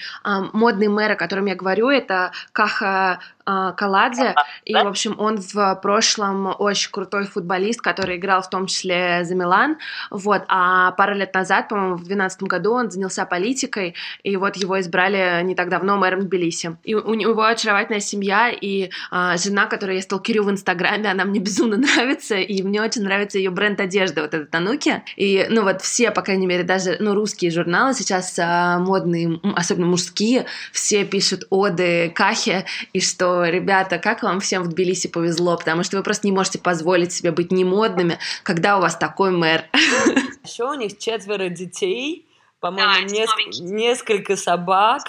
Модный 0.53 0.89
мэр, 0.89 1.13
о 1.13 1.15
котором 1.15 1.47
я 1.47 1.55
говорю, 1.55 1.89
это 1.89 2.31
Каха 2.51 3.19
а, 3.45 3.73
Каладзе, 3.73 4.33
и, 4.63 4.73
в 4.73 4.87
общем, 4.87 5.15
он 5.19 5.37
в 5.37 5.79
прошлом 5.81 6.55
очень 6.57 6.89
крутой 6.91 7.25
футболист, 7.25 7.79
который 7.79 8.17
играл 8.17 8.41
в 8.41 8.49
том 8.49 8.65
числе 8.65 9.23
за 9.23 9.35
Милан, 9.35 9.77
вот, 10.09 10.43
а 10.47 10.91
пару 10.93 11.13
лет 11.13 11.33
назад, 11.33 11.69
по-моему, 11.69 11.95
в 11.95 12.05
2012 12.05 12.43
году 12.43 12.73
он 12.73 12.89
занялся 12.89 13.25
политикой, 13.25 13.93
и 14.23 14.35
вот 14.35 14.55
его 14.55 14.79
избрали 14.79 15.43
не 15.43 15.53
так 15.53 15.69
давно 15.69 15.97
мэром 15.97 16.21
Тбилиси. 16.21 16.77
И 16.83 16.95
у 16.95 17.13
него 17.13 17.43
очаровательная 17.43 17.99
семья, 17.99 18.49
и 18.49 18.89
а, 19.11 19.37
жена, 19.37 19.67
которую 19.67 19.97
я 19.97 20.01
сталкерю 20.01 20.43
в 20.43 20.49
Инстаграме, 20.49 21.11
она 21.11 21.23
мне 21.25 21.39
безумно 21.39 21.77
нравится, 21.95 22.35
и 22.35 22.63
мне 22.63 22.81
очень 22.81 23.03
нравится 23.03 23.37
ее 23.37 23.51
бренд 23.51 23.79
одежды, 23.79 24.21
вот 24.21 24.33
этот 24.33 24.49
Тануки, 24.49 25.03
и, 25.17 25.45
ну, 25.49 25.61
вот 25.61 25.83
все, 25.83 26.09
по 26.09 26.23
крайней 26.23 26.47
мере, 26.47 26.63
даже, 26.63 26.97
ну, 26.99 27.13
русские 27.13 27.51
журналы 27.51 27.93
сейчас 27.93 28.39
а, 28.39 28.79
модные, 28.79 29.39
особенно 29.55 29.85
мужские, 29.85 30.45
все 30.71 31.05
пишут 31.05 31.45
оды 31.51 32.11
Кахе, 32.15 32.65
и 32.91 32.99
что 32.99 33.34
ребята, 33.43 33.97
как 33.97 34.23
вам 34.23 34.39
всем 34.39 34.63
в 34.63 34.67
Тбилиси 34.67 35.07
повезло, 35.07 35.57
потому 35.57 35.83
что 35.83 35.97
вы 35.97 36.03
просто 36.03 36.27
не 36.27 36.31
можете 36.31 36.59
позволить 36.59 37.11
себе 37.11 37.31
быть 37.31 37.51
немодными, 37.51 38.19
когда 38.43 38.77
у 38.77 38.81
вас 38.81 38.95
такой 38.95 39.31
мэр. 39.31 39.65
Еще 40.43 40.63
у 40.63 40.73
них 40.73 40.97
четверо 40.97 41.49
детей, 41.49 42.27
по-моему, 42.59 42.93
да, 42.93 43.01
неск- 43.01 43.61
несколько 43.61 44.35
собак. 44.35 45.03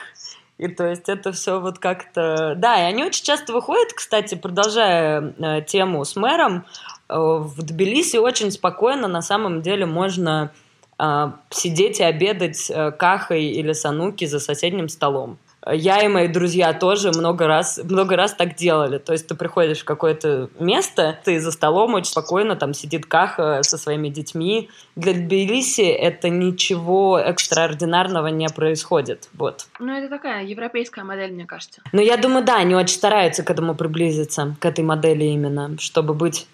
И 0.58 0.68
то 0.68 0.88
есть 0.88 1.08
это 1.08 1.32
все 1.32 1.60
вот 1.60 1.78
как-то... 1.78 2.54
Да, 2.56 2.80
и 2.80 2.90
они 2.90 3.04
очень 3.04 3.24
часто 3.24 3.52
выходят, 3.52 3.92
кстати, 3.92 4.34
продолжая 4.34 5.34
э, 5.38 5.62
тему 5.62 6.04
с 6.04 6.16
мэром, 6.16 6.64
э, 7.08 7.14
в 7.16 7.62
Тбилиси 7.62 8.16
очень 8.16 8.50
спокойно 8.50 9.06
на 9.06 9.20
самом 9.20 9.60
деле 9.60 9.84
можно 9.84 10.50
э, 10.98 11.30
сидеть 11.50 12.00
и 12.00 12.04
обедать 12.04 12.70
э, 12.70 12.90
кахой 12.92 13.44
или 13.44 13.72
сануки 13.72 14.24
за 14.24 14.40
соседним 14.40 14.88
столом 14.88 15.38
я 15.72 16.02
и 16.02 16.08
мои 16.08 16.28
друзья 16.28 16.72
тоже 16.72 17.10
много 17.10 17.46
раз, 17.46 17.80
много 17.82 18.16
раз 18.16 18.34
так 18.34 18.54
делали. 18.54 18.98
То 18.98 19.12
есть 19.12 19.26
ты 19.26 19.34
приходишь 19.34 19.80
в 19.80 19.84
какое-то 19.84 20.48
место, 20.60 21.18
ты 21.24 21.40
за 21.40 21.50
столом 21.50 21.94
очень 21.94 22.10
спокойно, 22.10 22.56
там 22.56 22.72
сидит 22.72 23.06
Каха 23.06 23.62
со 23.62 23.76
своими 23.78 24.08
детьми. 24.08 24.70
Для 24.94 25.12
Тбилиси 25.12 25.82
это 25.82 26.28
ничего 26.28 27.18
экстраординарного 27.18 28.28
не 28.28 28.48
происходит. 28.48 29.28
Вот. 29.34 29.66
Ну, 29.80 29.92
это 29.92 30.08
такая 30.08 30.44
европейская 30.44 31.04
модель, 31.04 31.32
мне 31.32 31.46
кажется. 31.46 31.82
Но 31.92 32.00
я 32.00 32.16
думаю, 32.16 32.44
да, 32.44 32.56
они 32.56 32.74
очень 32.74 32.96
стараются 32.96 33.42
к 33.42 33.50
этому 33.50 33.74
приблизиться, 33.74 34.56
к 34.60 34.64
этой 34.64 34.84
модели 34.84 35.24
именно, 35.24 35.76
чтобы 35.78 36.14
быть 36.14 36.46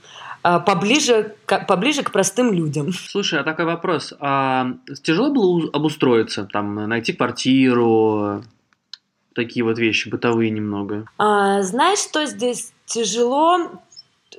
а, 0.42 0.58
поближе, 0.58 1.34
поближе 1.68 2.02
к 2.02 2.10
простым 2.10 2.52
людям. 2.52 2.92
Слушай, 2.92 3.40
а 3.40 3.44
такой 3.44 3.64
вопрос. 3.64 4.12
А 4.20 4.72
тяжело 5.02 5.30
было 5.30 5.70
обустроиться, 5.72 6.48
там, 6.50 6.88
найти 6.88 7.12
квартиру, 7.12 8.42
такие 9.34 9.64
вот 9.64 9.78
вещи 9.78 10.08
бытовые 10.08 10.50
немного? 10.50 11.06
А, 11.18 11.62
знаешь, 11.62 11.98
что 11.98 12.26
здесь 12.26 12.72
тяжело 12.86 13.58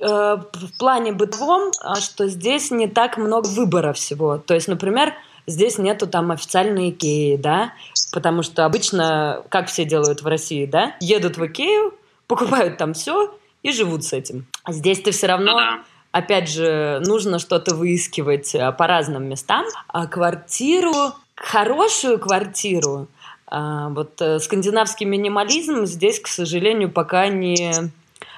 в 0.00 0.78
плане 0.78 1.12
бытовом, 1.12 1.70
а, 1.82 1.96
что 1.96 2.28
здесь 2.28 2.70
не 2.70 2.88
так 2.88 3.16
много 3.16 3.48
выбора 3.48 3.92
всего. 3.92 4.38
То 4.38 4.54
есть, 4.54 4.68
например, 4.68 5.14
здесь 5.46 5.78
нету 5.78 6.06
там 6.06 6.30
официальной 6.30 6.90
Икеи, 6.90 7.36
да, 7.36 7.72
потому 8.12 8.42
что 8.42 8.64
обычно, 8.64 9.42
как 9.48 9.68
все 9.68 9.84
делают 9.84 10.22
в 10.22 10.26
России, 10.26 10.66
да, 10.66 10.96
едут 11.00 11.36
в 11.36 11.46
Икею, 11.46 11.94
покупают 12.26 12.78
там 12.78 12.94
все 12.94 13.34
и 13.62 13.72
живут 13.72 14.04
с 14.04 14.12
этим. 14.12 14.46
А 14.62 14.72
здесь 14.72 15.00
ты 15.00 15.10
все 15.10 15.26
равно... 15.26 15.52
Ну 15.60 15.82
опять 16.14 16.48
же, 16.48 17.02
нужно 17.04 17.40
что-то 17.40 17.74
выискивать 17.74 18.54
э, 18.54 18.72
по 18.72 18.86
разным 18.86 19.28
местам. 19.28 19.66
А 19.88 20.06
квартиру, 20.06 21.12
хорошую 21.34 22.20
квартиру, 22.20 23.08
вот 23.50 24.20
э, 24.20 24.38
скандинавский 24.38 25.06
минимализм 25.06 25.86
здесь, 25.86 26.20
к 26.20 26.28
сожалению, 26.28 26.90
пока 26.90 27.28
не, 27.28 27.72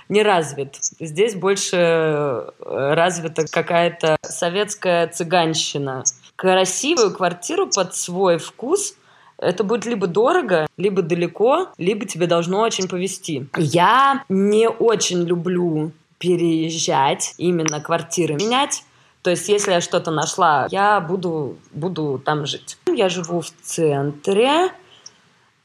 не 0.09 0.23
развит. 0.23 0.77
Здесь 1.01 1.35
больше 1.35 1.77
э, 1.77 2.51
развита 2.59 3.47
какая-то 3.47 4.17
советская 4.23 5.09
цыганщина. 5.09 6.05
Красивую 6.37 7.15
квартиру 7.15 7.69
под 7.75 7.95
свой 7.95 8.39
вкус 8.39 8.95
это 9.39 9.65
будет 9.65 9.85
либо 9.85 10.07
дорого, 10.07 10.67
либо 10.77 11.03
далеко, 11.03 11.69
либо 11.77 12.07
тебе 12.07 12.27
должно 12.27 12.61
очень 12.61 12.89
повезти. 12.89 13.47
Я 13.57 14.25
не 14.29 14.69
очень 14.69 15.23
люблю 15.25 15.93
переезжать, 16.19 17.35
именно 17.37 17.81
квартиры 17.81 18.35
менять. 18.35 18.85
То 19.23 19.31
есть, 19.31 19.49
если 19.49 19.73
я 19.73 19.81
что-то 19.81 20.11
нашла, 20.11 20.69
я 20.71 21.01
буду, 21.01 21.57
буду 21.73 22.23
там 22.25 22.47
жить. 22.47 22.79
Я 22.87 23.09
живу 23.09 23.41
в 23.41 23.51
центре, 23.63 24.49
а, 24.49 24.71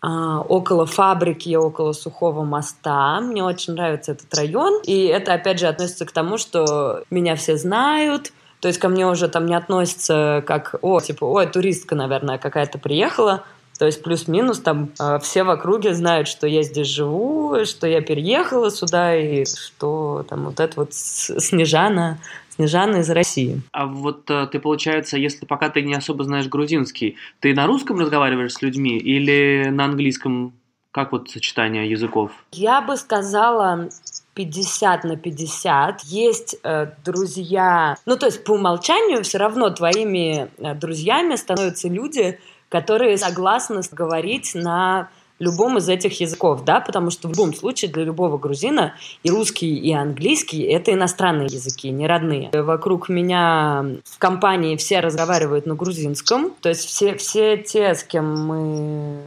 около 0.01 0.85
фабрики, 0.85 1.55
около 1.55 1.93
Сухого 1.93 2.43
моста. 2.43 3.21
Мне 3.21 3.43
очень 3.43 3.73
нравится 3.73 4.13
этот 4.13 4.33
район. 4.33 4.81
И 4.85 5.05
это, 5.05 5.33
опять 5.33 5.59
же, 5.59 5.67
относится 5.67 6.05
к 6.05 6.11
тому, 6.11 6.37
что 6.37 7.03
меня 7.09 7.35
все 7.35 7.55
знают, 7.57 8.31
то 8.61 8.67
есть 8.67 8.79
ко 8.79 8.89
мне 8.89 9.07
уже 9.07 9.27
там 9.27 9.47
не 9.47 9.55
относится 9.55 10.43
как, 10.45 10.75
о, 10.81 11.01
типа, 11.01 11.25
ой, 11.25 11.47
туристка, 11.47 11.95
наверное, 11.95 12.37
какая-то 12.37 12.77
приехала. 12.77 13.43
То 13.81 13.87
есть 13.87 14.03
плюс-минус 14.03 14.59
там 14.59 14.91
э, 14.99 15.17
все 15.23 15.43
в 15.43 15.49
округе 15.49 15.95
знают, 15.95 16.27
что 16.27 16.45
я 16.45 16.61
здесь 16.61 16.85
живу, 16.85 17.65
что 17.65 17.87
я 17.87 18.01
переехала 18.01 18.69
сюда, 18.69 19.15
и 19.15 19.43
что 19.43 20.23
там 20.29 20.45
вот 20.45 20.59
это 20.59 20.81
вот 20.81 20.93
Снежана, 20.93 22.19
Снежана 22.49 22.97
из 22.97 23.09
России. 23.09 23.59
А 23.71 23.87
вот 23.87 24.29
э, 24.29 24.45
ты, 24.51 24.59
получается, 24.59 25.17
если 25.17 25.47
пока 25.47 25.71
ты 25.71 25.81
не 25.81 25.95
особо 25.95 26.23
знаешь 26.25 26.47
грузинский, 26.47 27.17
ты 27.39 27.55
на 27.55 27.65
русском 27.65 27.99
разговариваешь 27.99 28.53
с 28.53 28.61
людьми 28.61 28.99
или 28.99 29.69
на 29.71 29.85
английском? 29.85 30.53
Как 30.91 31.11
вот 31.13 31.31
сочетание 31.31 31.89
языков? 31.89 32.31
Я 32.51 32.81
бы 32.81 32.97
сказала 32.97 33.89
50 34.35 35.03
на 35.05 35.17
50. 35.17 36.01
Есть 36.03 36.57
э, 36.63 36.87
друзья, 37.03 37.97
ну 38.05 38.15
то 38.15 38.27
есть 38.27 38.43
по 38.43 38.51
умолчанию 38.51 39.23
все 39.23 39.37
равно 39.39 39.69
твоими 39.71 40.49
э, 40.57 40.75
друзьями 40.75 41.35
становятся 41.35 41.87
люди, 41.87 42.39
которые 42.71 43.17
согласны 43.17 43.81
говорить 43.91 44.55
на 44.55 45.09
любом 45.39 45.77
из 45.77 45.89
этих 45.89 46.21
языков, 46.21 46.63
да, 46.63 46.79
потому 46.79 47.09
что 47.09 47.27
в 47.27 47.31
любом 47.31 47.53
случае 47.53 47.91
для 47.91 48.03
любого 48.03 48.37
грузина 48.37 48.93
и 49.23 49.31
русский, 49.31 49.75
и 49.75 49.91
английский— 49.91 50.61
это 50.63 50.93
иностранные 50.93 51.47
языки, 51.47 51.89
не 51.89 52.07
родные. 52.07 52.49
Вокруг 52.53 53.09
меня 53.09 53.85
в 54.05 54.19
компании 54.19 54.77
все 54.77 54.99
разговаривают 54.99 55.65
на 55.65 55.75
грузинском, 55.75 56.51
то 56.61 56.69
есть 56.69 56.85
все, 56.85 57.15
все 57.15 57.57
те, 57.57 57.95
с 57.95 58.03
кем 58.03 58.45
мы 58.45 59.23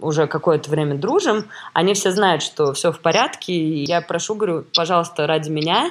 уже 0.00 0.26
какое-то 0.26 0.70
время 0.70 0.96
дружим, 0.96 1.44
они 1.74 1.92
все 1.94 2.10
знают, 2.12 2.42
что 2.42 2.72
все 2.72 2.90
в 2.90 3.00
порядке, 3.00 3.52
и 3.52 3.84
я 3.84 4.00
прошу, 4.00 4.34
говорю, 4.36 4.64
пожалуйста, 4.74 5.26
ради 5.26 5.50
меня 5.50 5.90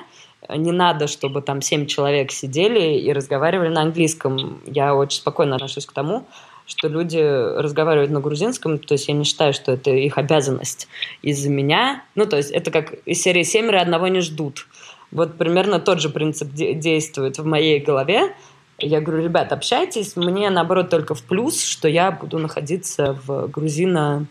не 0.50 0.72
надо, 0.72 1.08
чтобы 1.08 1.42
там 1.42 1.62
семь 1.62 1.86
человек 1.86 2.32
сидели 2.32 2.98
и 2.98 3.14
разговаривали 3.14 3.70
на 3.70 3.82
английском. 3.82 4.62
Я 4.66 4.96
очень 4.96 5.20
спокойно 5.20 5.56
отношусь 5.56 5.86
к 5.86 5.92
тому, 5.92 6.26
что 6.68 6.90
люди 6.90 7.18
разговаривают 7.18 8.12
на 8.12 8.20
грузинском, 8.20 8.78
то 8.78 8.94
есть 8.94 9.08
я 9.08 9.14
не 9.14 9.24
считаю, 9.24 9.54
что 9.54 9.72
это 9.72 9.90
их 9.90 10.18
обязанность 10.18 10.88
из-за 11.22 11.50
меня. 11.50 12.04
Ну, 12.14 12.26
то 12.26 12.38
есть 12.38 12.52
это 12.52 12.70
как 12.72 12.94
из 13.06 13.22
серии 13.22 13.44
«Семеро 13.44 13.80
одного 13.80 14.08
не 14.10 14.20
ждут». 14.20 14.68
Вот 15.10 15.38
примерно 15.38 15.80
тот 15.80 16.02
же 16.02 16.10
принцип 16.10 16.52
де- 16.52 16.74
действует 16.74 17.40
в 17.40 17.46
моей 17.46 17.80
голове. 17.80 18.36
Я 18.80 19.00
говорю, 19.00 19.24
ребят, 19.24 19.54
общайтесь, 19.54 20.18
мне 20.18 20.50
наоборот 20.50 20.90
только 20.90 21.16
в 21.16 21.24
плюс, 21.24 21.64
что 21.64 21.88
я 21.88 22.12
буду 22.12 22.38
находиться 22.38 23.18
в 23.26 23.48
грузино 23.48 24.28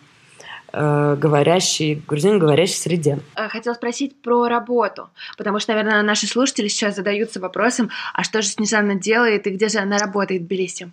э, 0.72 1.16
говорящей, 1.18 2.03
грузин 2.07 2.38
говорящей 2.38 2.77
среде. 2.77 3.18
Э, 3.35 3.49
хотела 3.49 3.75
спросить 3.75 4.20
про 4.20 4.46
работу, 4.46 5.09
потому 5.38 5.59
что, 5.59 5.72
наверное, 5.72 6.03
наши 6.03 6.27
слушатели 6.27 6.68
сейчас 6.68 6.94
задаются 6.94 7.40
вопросом, 7.40 7.90
а 8.12 8.22
что 8.22 8.42
же 8.42 8.49
Снежана 8.49 8.94
делает 8.94 9.46
и 9.46 9.51
где 9.51 9.68
же 9.68 9.79
она 9.79 9.99
работает 9.99 10.42
в 10.42 10.44
Тбилиси? 10.44 10.92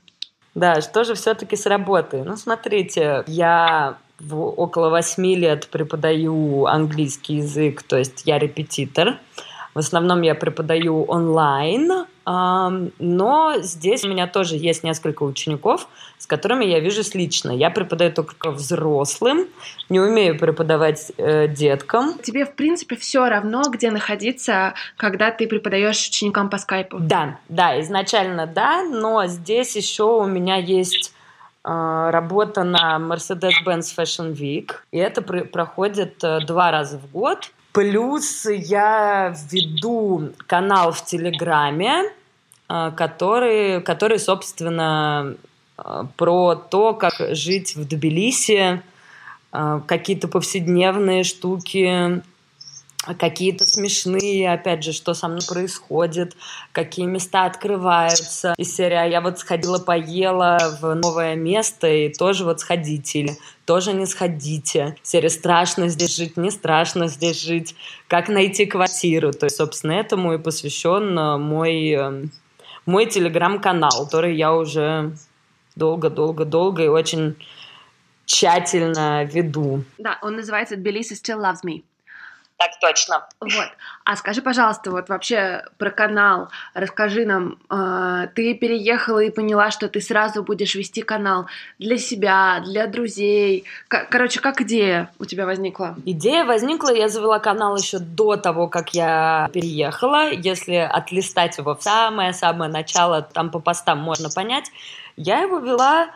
Да, 0.56 0.82
что 0.82 1.04
же 1.04 1.16
все-таки 1.16 1.56
с 1.56 1.66
работой? 1.66 2.24
Ну, 2.24 2.38
смотрите, 2.38 3.24
я 3.28 3.98
в 4.20 4.38
около 4.40 4.90
восьми 4.90 5.36
лет 5.36 5.68
преподаю 5.70 6.66
английский 6.66 7.38
язык, 7.38 7.84
то 7.84 7.98
есть 7.98 8.24
я 8.26 8.38
репетитор. 8.38 9.18
В 9.74 9.80
основном 9.80 10.22
я 10.22 10.36
преподаю 10.36 11.04
онлайн, 11.04 12.06
но 12.26 13.56
здесь 13.60 14.04
у 14.06 14.10
меня 14.10 14.28
тоже 14.28 14.56
есть 14.56 14.84
несколько 14.84 15.24
учеников, 15.24 15.88
с 16.18 16.26
которыми 16.26 16.64
я 16.64 16.80
вижусь 16.80 17.16
лично. 17.16 17.52
Я 17.52 17.70
преподаю 17.70 18.14
только 18.14 18.52
взрослым, 18.52 19.48
не 19.90 20.00
умею 20.00 20.40
преподавать 20.40 21.12
э, 21.18 21.50
деткам. 21.50 22.18
Тебе, 22.20 22.46
в 22.46 22.56
принципе, 22.56 22.96
все 22.96 23.28
равно, 23.28 23.64
где 23.70 23.92
находиться, 23.92 24.74
когда 24.96 25.32
ты 25.32 25.48
преподаешь 25.48 26.08
ученикам 26.08 26.50
по 26.50 26.58
скайпу? 26.58 26.98
Да, 27.00 27.40
да, 27.50 27.80
изначально 27.82 28.48
да, 28.48 28.84
но 28.84 29.26
здесь 29.26 29.76
еще 29.76 30.04
у 30.04 30.26
меня 30.26 30.56
есть 30.56 31.14
э, 31.66 32.10
работа 32.12 32.64
на 32.64 33.00
Mercedes-Benz 33.00 33.94
Fashion 33.98 34.34
Week, 34.34 34.72
и 34.92 35.00
это 35.00 35.22
пр- 35.22 35.46
проходит 35.46 36.24
э, 36.24 36.40
два 36.46 36.72
раза 36.72 36.98
в 37.00 37.12
год. 37.12 37.52
Плюс 37.74 38.46
я 38.46 39.36
веду 39.52 40.30
канал 40.46 40.92
в 40.92 41.04
Телеграме, 41.04 42.04
э, 42.70 42.92
который, 42.96 43.82
который 43.82 44.20
собственно, 44.20 45.36
э, 45.80 46.04
про 46.16 46.54
то, 46.54 46.94
как 46.94 47.14
жить 47.36 47.76
в 47.76 47.88
Тбилиси, 47.88 48.80
э, 49.52 49.82
какие-то 49.88 50.28
повседневные 50.28 51.24
штуки, 51.24 52.22
какие-то 53.18 53.66
смешные, 53.66 54.52
опять 54.52 54.84
же, 54.84 54.94
что 54.94 55.14
со 55.14 55.28
мной 55.28 55.42
происходит, 55.48 56.36
какие 56.72 57.06
места 57.06 57.46
открываются. 57.46 58.54
Из 58.58 58.74
серии 58.74 58.96
«А 58.96 59.06
«Я 59.06 59.22
вот 59.22 59.40
сходила, 59.40 59.78
поела 59.78 60.78
в 60.82 60.94
новое 60.94 61.36
место, 61.36 61.88
и 61.88 62.14
тоже 62.14 62.46
вот 62.46 62.62
сходите» 62.62 63.20
или 63.20 63.38
«Тоже 63.66 63.94
не 63.94 64.06
сходите». 64.06 64.96
Серия 65.04 65.30
«Страшно 65.30 65.90
здесь 65.90 66.16
жить, 66.16 66.38
не 66.38 66.52
страшно 66.52 67.08
здесь 67.08 67.42
жить», 67.42 67.76
«Как 68.08 68.30
найти 68.30 68.66
квартиру». 68.66 69.34
То 69.34 69.46
есть, 69.46 69.58
собственно, 69.58 69.94
этому 69.94 70.34
и 70.34 70.38
посвящен 70.38 71.16
мой, 71.42 71.90
э, 71.90 72.24
мой 72.86 73.06
телеграм-канал, 73.06 74.06
который 74.06 74.36
я 74.36 74.54
уже 74.54 75.14
долго-долго-долго 75.76 76.84
и 76.84 76.88
очень 76.88 77.36
тщательно 78.26 79.26
веду. 79.26 79.84
Да, 79.98 80.18
он 80.22 80.36
называется 80.36 80.76
«Tbilisi 80.76 81.16
still 81.16 81.42
loves 81.42 81.66
me». 81.66 81.84
Так 82.64 82.80
точно. 82.80 83.28
Вот. 83.42 83.68
А 84.06 84.16
скажи, 84.16 84.42
пожалуйста, 84.42 84.92
вот 84.92 85.10
вообще 85.10 85.66
про 85.78 85.90
канал. 85.90 86.50
Расскажи 86.74 87.26
нам, 87.26 87.58
э, 87.70 88.28
ты 88.36 88.54
переехала 88.54 89.20
и 89.20 89.30
поняла, 89.30 89.70
что 89.70 89.90
ты 89.90 90.00
сразу 90.00 90.44
будешь 90.44 90.76
вести 90.76 91.02
канал 91.02 91.48
для 91.78 91.98
себя, 91.98 92.62
для 92.66 92.88
друзей. 92.88 93.66
К- 93.90 94.06
короче, 94.10 94.40
как 94.40 94.62
идея 94.62 95.12
у 95.20 95.26
тебя 95.26 95.46
возникла? 95.46 95.96
Идея 96.06 96.46
возникла, 96.46 96.94
я 96.94 97.10
завела 97.10 97.40
канал 97.40 97.76
еще 97.76 98.00
до 98.00 98.38
того, 98.38 98.68
как 98.68 98.94
я 98.94 99.50
переехала. 99.54 100.32
Если 100.32 100.76
отлистать 100.76 101.58
его 101.58 101.76
в 101.76 101.84
самое-самое 101.84 102.72
начало, 102.72 103.22
там 103.22 103.52
по 103.52 103.60
постам 103.60 104.00
можно 104.00 104.30
понять. 104.30 104.72
Я 105.16 105.42
его 105.42 105.60
вела 105.60 106.08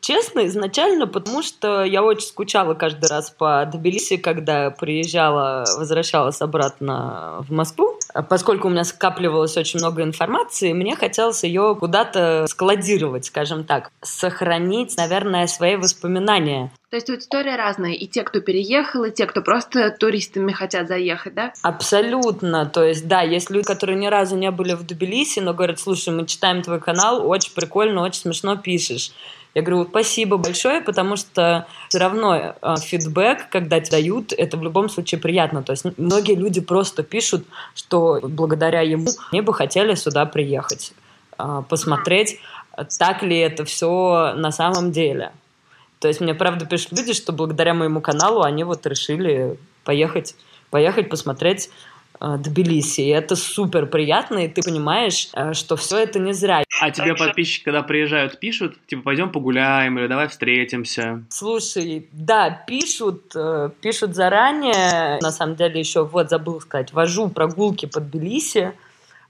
честно, 0.00 0.46
изначально, 0.46 1.06
потому 1.06 1.42
что 1.42 1.84
я 1.84 2.02
очень 2.02 2.26
скучала 2.26 2.74
каждый 2.74 3.08
раз 3.10 3.30
по 3.30 3.68
Тбилиси, 3.70 4.16
когда 4.16 4.70
приезжала, 4.70 5.64
возвращалась 5.76 6.40
обратно 6.40 7.44
в 7.46 7.52
Москву. 7.52 7.98
А 8.14 8.22
поскольку 8.22 8.68
у 8.68 8.70
меня 8.70 8.84
скапливалось 8.84 9.56
очень 9.56 9.78
много 9.80 10.02
информации, 10.02 10.72
мне 10.72 10.96
хотелось 10.96 11.44
ее 11.44 11.76
куда-то 11.78 12.46
складировать, 12.48 13.26
скажем 13.26 13.64
так, 13.64 13.90
сохранить, 14.00 14.96
наверное, 14.96 15.46
свои 15.48 15.76
воспоминания. 15.76 16.72
То 16.88 16.96
есть 16.96 17.10
аудитория 17.10 17.56
разная, 17.56 17.94
и 17.94 18.06
те, 18.06 18.22
кто 18.22 18.40
переехал, 18.40 19.02
и 19.04 19.10
те, 19.10 19.26
кто 19.26 19.42
просто 19.42 19.90
туристами 19.90 20.52
хотят 20.52 20.86
заехать, 20.86 21.34
да? 21.34 21.52
Абсолютно. 21.62 22.64
То 22.66 22.84
есть, 22.84 23.08
да, 23.08 23.22
есть 23.22 23.50
люди, 23.50 23.66
которые 23.66 23.98
ни 23.98 24.06
разу 24.06 24.36
не 24.36 24.52
были 24.52 24.74
в 24.74 24.86
Тбилиси, 24.86 25.40
но 25.40 25.52
говорят, 25.52 25.80
слушай, 25.80 26.14
мы 26.14 26.26
читаем 26.26 26.62
твой 26.62 26.80
канал, 26.80 27.28
очень 27.28 27.52
прикольно, 27.52 28.02
очень 28.02 28.20
смешно 28.20 28.56
пишешь. 28.56 29.10
Я 29.56 29.62
говорю, 29.62 29.84
спасибо 29.88 30.36
большое, 30.36 30.80
потому 30.80 31.16
что 31.16 31.66
все 31.88 31.98
равно 31.98 32.36
э, 32.36 32.74
фидбэк, 32.78 33.48
когда 33.50 33.80
тебе 33.80 34.02
дают, 34.02 34.32
это 34.32 34.56
в 34.56 34.62
любом 34.62 34.88
случае 34.88 35.20
приятно. 35.20 35.64
То 35.64 35.72
есть 35.72 35.86
многие 35.96 36.36
люди 36.36 36.60
просто 36.60 37.02
пишут, 37.02 37.46
что 37.74 38.20
благодаря 38.22 38.82
ему 38.82 39.08
они 39.32 39.40
бы 39.40 39.52
хотели 39.54 39.94
сюда 39.94 40.24
приехать, 40.24 40.92
э, 41.38 41.62
посмотреть, 41.68 42.38
так 42.98 43.22
ли 43.24 43.38
это 43.38 43.64
все 43.64 44.34
на 44.36 44.52
самом 44.52 44.92
деле. 44.92 45.32
То 46.06 46.08
есть 46.10 46.20
мне 46.20 46.34
правда 46.34 46.66
пишут 46.66 46.92
люди, 46.92 47.12
что 47.14 47.32
благодаря 47.32 47.74
моему 47.74 48.00
каналу 48.00 48.42
они 48.42 48.62
вот 48.62 48.86
решили 48.86 49.58
поехать, 49.82 50.36
поехать 50.70 51.08
посмотреть 51.08 51.68
э, 52.20 52.36
Тбилиси. 52.38 53.00
И 53.00 53.08
это 53.08 53.34
супер 53.34 53.86
приятно, 53.86 54.44
и 54.44 54.48
ты 54.48 54.62
понимаешь, 54.62 55.30
э, 55.34 55.52
что 55.52 55.74
все 55.74 55.96
это 55.98 56.20
не 56.20 56.32
зря. 56.32 56.62
А 56.80 56.92
тебе 56.92 57.16
подписчики, 57.16 57.64
когда 57.64 57.82
приезжают, 57.82 58.38
пишут, 58.38 58.76
типа, 58.86 59.02
пойдем 59.02 59.32
погуляем 59.32 59.98
или 59.98 60.06
давай 60.06 60.28
встретимся? 60.28 61.24
Слушай, 61.28 62.08
да, 62.12 62.50
пишут, 62.50 63.32
э, 63.34 63.70
пишут 63.80 64.14
заранее. 64.14 65.18
На 65.20 65.32
самом 65.32 65.56
деле 65.56 65.80
еще, 65.80 66.04
вот, 66.04 66.30
забыл 66.30 66.60
сказать, 66.60 66.92
вожу 66.92 67.30
прогулки 67.30 67.86
по 67.86 67.98
Тбилиси. 67.98 68.74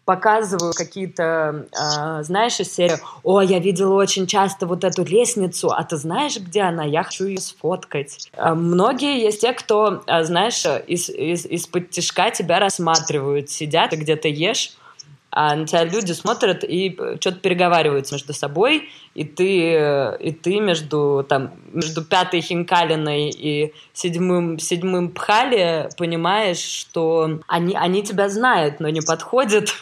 Показываю 0.06 0.72
какие-то, 0.72 1.66
э, 1.72 2.22
знаешь, 2.22 2.58
из 2.60 2.72
серии, 2.72 2.98
о, 3.24 3.42
я 3.42 3.58
видела 3.58 3.94
очень 3.94 4.26
часто 4.26 4.64
вот 4.64 4.84
эту 4.84 5.04
лестницу, 5.04 5.70
а 5.70 5.82
ты 5.82 5.96
знаешь, 5.96 6.38
где 6.38 6.62
она? 6.62 6.84
Я 6.84 7.02
хочу 7.02 7.26
ее 7.26 7.40
сфоткать. 7.40 8.30
Э, 8.32 8.54
многие 8.54 9.20
есть 9.20 9.40
те, 9.40 9.52
кто, 9.52 10.02
э, 10.06 10.24
знаешь, 10.24 10.64
из, 10.86 11.10
из, 11.10 11.44
из-под 11.44 11.90
тяжка 11.90 12.30
тебя 12.30 12.60
рассматривают, 12.60 13.50
сидят, 13.50 13.92
и 13.92 13.96
где-то 13.96 14.28
ешь, 14.28 14.74
а 15.32 15.56
на 15.56 15.66
тебя 15.66 15.84
люди 15.84 16.12
смотрят 16.12 16.62
и 16.62 16.96
что-то 17.20 17.40
переговариваются 17.40 18.14
между 18.14 18.32
собой, 18.32 18.88
и 19.14 19.24
ты, 19.24 20.16
и 20.18 20.32
ты 20.32 20.60
между, 20.60 21.26
там, 21.28 21.50
между 21.72 22.02
пятой 22.02 22.40
хинкалиной 22.40 23.30
и 23.30 23.74
седьмым, 23.92 24.58
седьмым 24.58 25.10
пхали 25.10 25.90
понимаешь, 25.98 26.60
что 26.60 27.40
они, 27.48 27.74
они 27.74 28.02
тебя 28.02 28.30
знают, 28.30 28.80
но 28.80 28.88
не 28.88 29.02
подходят 29.02 29.74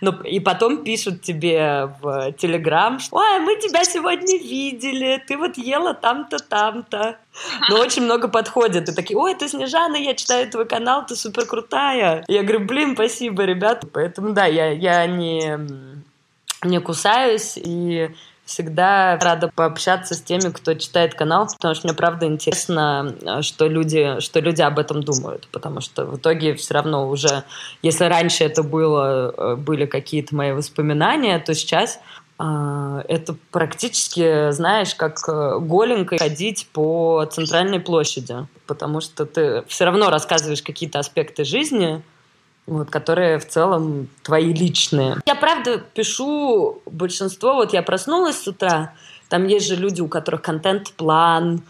ну, 0.00 0.12
и 0.22 0.40
потом 0.40 0.84
пишут 0.84 1.22
тебе 1.22 1.90
в 2.00 2.32
Телеграм, 2.32 2.98
что 2.98 3.16
«Ой, 3.16 3.40
мы 3.40 3.56
тебя 3.56 3.84
сегодня 3.84 4.38
видели, 4.38 5.22
ты 5.26 5.36
вот 5.36 5.58
ела 5.58 5.94
там-то, 5.94 6.38
там-то». 6.38 7.18
Но 7.68 7.78
очень 7.78 8.02
много 8.02 8.28
подходит. 8.28 8.88
И 8.88 8.94
такие 8.94 9.18
«Ой, 9.18 9.34
ты 9.34 9.48
Снежана, 9.48 9.96
я 9.96 10.14
читаю 10.14 10.50
твой 10.50 10.66
канал, 10.66 11.06
ты 11.06 11.16
супер 11.16 11.46
крутая». 11.46 12.24
Я 12.28 12.42
говорю 12.42 12.66
«Блин, 12.66 12.94
спасибо, 12.94 13.44
ребята». 13.44 13.86
Поэтому 13.86 14.32
да, 14.32 14.46
я, 14.46 14.70
я 14.70 15.06
не, 15.06 15.58
не 16.64 16.80
кусаюсь 16.80 17.56
и 17.56 18.10
всегда 18.50 19.16
рада 19.18 19.48
пообщаться 19.54 20.14
с 20.14 20.20
теми, 20.20 20.50
кто 20.50 20.74
читает 20.74 21.14
канал, 21.14 21.46
потому 21.46 21.74
что 21.74 21.86
мне 21.86 21.96
правда 21.96 22.26
интересно, 22.26 23.14
э, 23.22 23.42
что 23.42 23.68
люди, 23.68 24.18
что 24.18 24.40
люди 24.40 24.60
об 24.60 24.80
этом 24.80 25.04
думают, 25.04 25.46
потому 25.52 25.80
что 25.80 26.04
в 26.04 26.16
итоге 26.16 26.54
все 26.54 26.74
равно 26.74 27.08
уже, 27.08 27.44
если 27.82 28.04
раньше 28.04 28.42
это 28.42 28.64
было, 28.64 29.32
э, 29.36 29.56
были 29.56 29.86
какие-то 29.86 30.34
мои 30.34 30.50
воспоминания, 30.50 31.38
то 31.38 31.54
сейчас 31.54 32.00
э, 32.40 33.02
это 33.08 33.36
практически, 33.52 34.50
знаешь, 34.50 34.96
как 34.96 35.20
голенькой 35.64 36.18
ходить 36.18 36.66
по 36.72 37.24
центральной 37.30 37.78
площади, 37.78 38.48
потому 38.66 39.00
что 39.00 39.26
ты 39.26 39.62
все 39.68 39.84
равно 39.84 40.10
рассказываешь 40.10 40.62
какие-то 40.62 40.98
аспекты 40.98 41.44
жизни, 41.44 42.02
вот, 42.66 42.90
которые 42.90 43.38
в 43.38 43.48
целом 43.48 44.08
твои 44.22 44.52
личные. 44.52 45.16
Я, 45.26 45.34
правда, 45.34 45.78
пишу 45.78 46.82
большинство, 46.86 47.54
вот 47.54 47.72
я 47.72 47.82
проснулась 47.82 48.40
с 48.40 48.46
утра, 48.46 48.94
там 49.28 49.46
есть 49.46 49.66
же 49.66 49.76
люди, 49.76 50.00
у 50.00 50.08
которых 50.08 50.42
контент-план, 50.42 51.62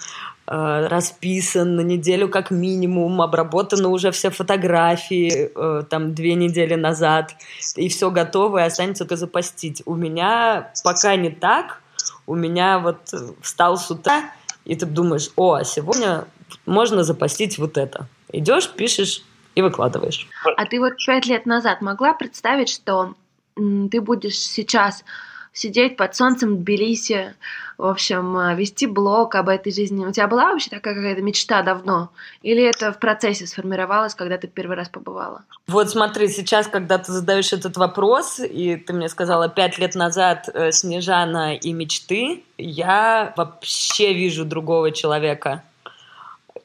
э, 0.47 0.87
расписан 0.89 1.77
на 1.77 1.83
неделю 1.83 2.29
как 2.29 2.51
минимум, 2.51 3.21
обработаны 3.21 3.89
уже 3.89 4.11
все 4.11 4.31
фотографии 4.31 5.51
э, 5.55 5.83
там 5.89 6.15
две 6.15 6.35
недели 6.35 6.75
назад, 6.75 7.35
и 7.77 7.89
все 7.89 8.11
готово, 8.11 8.59
и 8.59 8.67
останется 8.67 9.05
только 9.05 9.17
запостить. 9.17 9.83
У 9.87 9.95
меня 9.95 10.73
пока 10.83 11.17
не 11.17 11.31
так, 11.31 11.81
у 12.27 12.35
меня 12.35 12.79
вот 12.79 13.13
встал 13.43 13.77
с 13.77 13.91
утра, 13.91 14.31
и 14.65 14.75
ты 14.75 14.87
думаешь, 14.87 15.31
о, 15.37 15.55
а 15.55 15.65
сегодня 15.65 16.25
можно 16.67 17.05
запостить 17.05 17.59
вот 17.59 17.77
это. 17.77 18.07
Идешь, 18.33 18.71
пишешь 18.71 19.23
и 19.61 19.63
выкладываешь. 19.63 20.29
А 20.57 20.65
ты 20.67 20.81
вот 20.81 20.95
пять 21.07 21.27
лет 21.27 21.47
назад 21.47 21.81
могла 21.81 22.15
представить, 22.15 22.69
что 22.69 23.15
ты 23.55 24.01
будешь 24.01 24.39
сейчас 24.39 25.05
сидеть 25.53 25.97
под 25.97 26.15
солнцем 26.15 26.57
в 26.57 26.59
Тбилиси, 26.61 27.35
в 27.77 27.87
общем, 27.87 28.37
э, 28.39 28.55
вести 28.55 28.87
блог 28.87 29.35
об 29.35 29.49
этой 29.49 29.73
жизни. 29.73 30.05
У 30.07 30.13
тебя 30.13 30.29
была 30.29 30.53
вообще 30.53 30.71
такая 30.71 30.95
какая-то 30.95 31.23
мечта 31.23 31.63
давно? 31.63 32.11
Или 32.43 32.63
это 32.63 32.93
в 32.93 32.99
процессе 32.99 33.47
сформировалось, 33.47 34.15
когда 34.15 34.39
ты 34.39 34.47
первый 34.47 34.77
раз 34.77 34.89
побывала? 34.89 35.43
Вот 35.67 35.91
смотри, 35.91 36.29
сейчас, 36.29 36.69
когда 36.69 36.99
ты 36.99 37.11
задаешь 37.11 37.53
этот 37.53 37.77
вопрос, 37.77 38.39
и 38.39 38.77
ты 38.77 38.93
мне 38.93 39.09
сказала 39.09 39.49
пять 39.49 39.79
лет 39.79 39.95
назад 39.95 40.49
э, 40.53 40.73
Снежана 40.73 41.57
и 41.57 41.73
мечты, 41.73 42.45
я 42.59 43.33
вообще 43.37 44.15
вижу 44.15 44.45
другого 44.45 44.93
человека. 44.93 45.65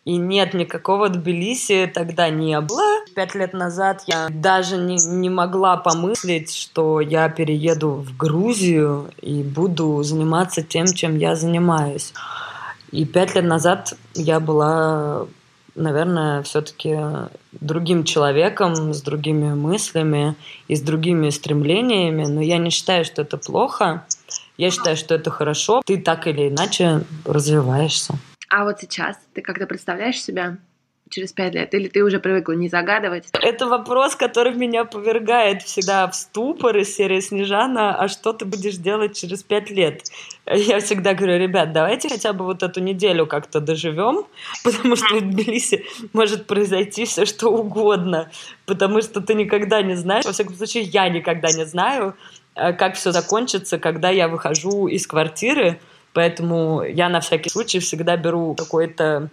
И 0.05 0.17
нет, 0.17 0.53
никакого 0.53 1.09
Тбилиси 1.09 1.91
тогда 1.91 2.29
не 2.29 2.61
было. 2.61 2.83
Пять 3.15 3.33
лет 3.33 3.53
назад 3.53 4.03
я 4.05 4.27
даже 4.29 4.77
не, 4.77 4.97
не 4.97 5.31
могла 5.31 5.77
помыслить, 5.77 6.55
что 6.55 7.01
я 7.01 7.27
перееду 7.27 7.89
в 7.89 8.15
Грузию 8.15 9.09
и 9.19 9.41
буду 9.41 10.03
заниматься 10.03 10.61
тем, 10.61 10.85
чем 10.85 11.17
я 11.17 11.35
занимаюсь. 11.35 12.13
И 12.91 13.03
пять 13.03 13.33
лет 13.33 13.45
назад 13.45 13.95
я 14.13 14.39
была, 14.39 15.25
наверное, 15.73 16.43
все-таки 16.43 16.99
другим 17.53 18.03
человеком, 18.03 18.93
с 18.93 19.01
другими 19.01 19.55
мыслями 19.55 20.35
и 20.67 20.75
с 20.75 20.81
другими 20.81 21.31
стремлениями. 21.31 22.25
Но 22.27 22.41
я 22.41 22.59
не 22.59 22.69
считаю, 22.69 23.05
что 23.05 23.23
это 23.23 23.37
плохо. 23.37 24.05
Я 24.55 24.69
считаю, 24.69 24.97
что 24.97 25.15
это 25.15 25.31
хорошо. 25.31 25.81
Ты 25.83 25.97
так 25.97 26.27
или 26.27 26.49
иначе 26.49 27.01
развиваешься. 27.25 28.13
А 28.55 28.63
вот 28.63 28.79
сейчас 28.79 29.17
ты 29.33 29.41
как-то 29.41 29.67
представляешь 29.67 30.23
себя 30.23 30.55
через 31.09 31.33
пять 31.33 31.55
лет? 31.55 31.73
Или 31.73 31.89
ты 31.89 32.05
уже 32.05 32.21
привыкла 32.21 32.53
не 32.53 32.69
загадывать? 32.69 33.27
Это 33.33 33.67
вопрос, 33.67 34.15
который 34.15 34.55
меня 34.55 34.85
повергает 34.85 35.61
всегда 35.61 36.07
в 36.07 36.15
ступор 36.15 36.77
из 36.77 36.95
серии 36.95 37.19
Снежана, 37.19 37.99
а 37.99 38.07
что 38.07 38.31
ты 38.31 38.45
будешь 38.45 38.77
делать 38.77 39.17
через 39.17 39.43
пять 39.43 39.69
лет? 39.71 40.03
Я 40.45 40.79
всегда 40.79 41.13
говорю, 41.13 41.37
ребят, 41.37 41.73
давайте 41.73 42.07
хотя 42.07 42.31
бы 42.31 42.45
вот 42.45 42.63
эту 42.63 42.79
неделю 42.79 43.27
как-то 43.27 43.59
доживем, 43.59 44.25
потому 44.63 44.95
что 44.95 45.17
в 45.17 45.21
Тбилиси 45.21 45.83
может 46.13 46.47
произойти 46.47 47.03
все 47.03 47.25
что 47.25 47.49
угодно, 47.49 48.31
потому 48.65 49.01
что 49.01 49.19
ты 49.19 49.33
никогда 49.33 49.81
не 49.81 49.95
знаешь, 49.95 50.23
во 50.23 50.31
всяком 50.31 50.55
случае, 50.55 50.83
я 50.83 51.09
никогда 51.09 51.51
не 51.51 51.65
знаю, 51.65 52.15
э, 52.55 52.71
как 52.71 52.95
все 52.95 53.11
закончится, 53.11 53.79
когда 53.79 54.11
я 54.11 54.29
выхожу 54.29 54.87
из 54.87 55.05
квартиры, 55.07 55.77
Поэтому 56.15 56.82
я 56.82 57.10
на 57.10 57.19
всякий 57.19 57.49
случай 57.49 57.80
всегда 57.80 58.15
беру 58.15 58.56
какой-то 58.56 59.28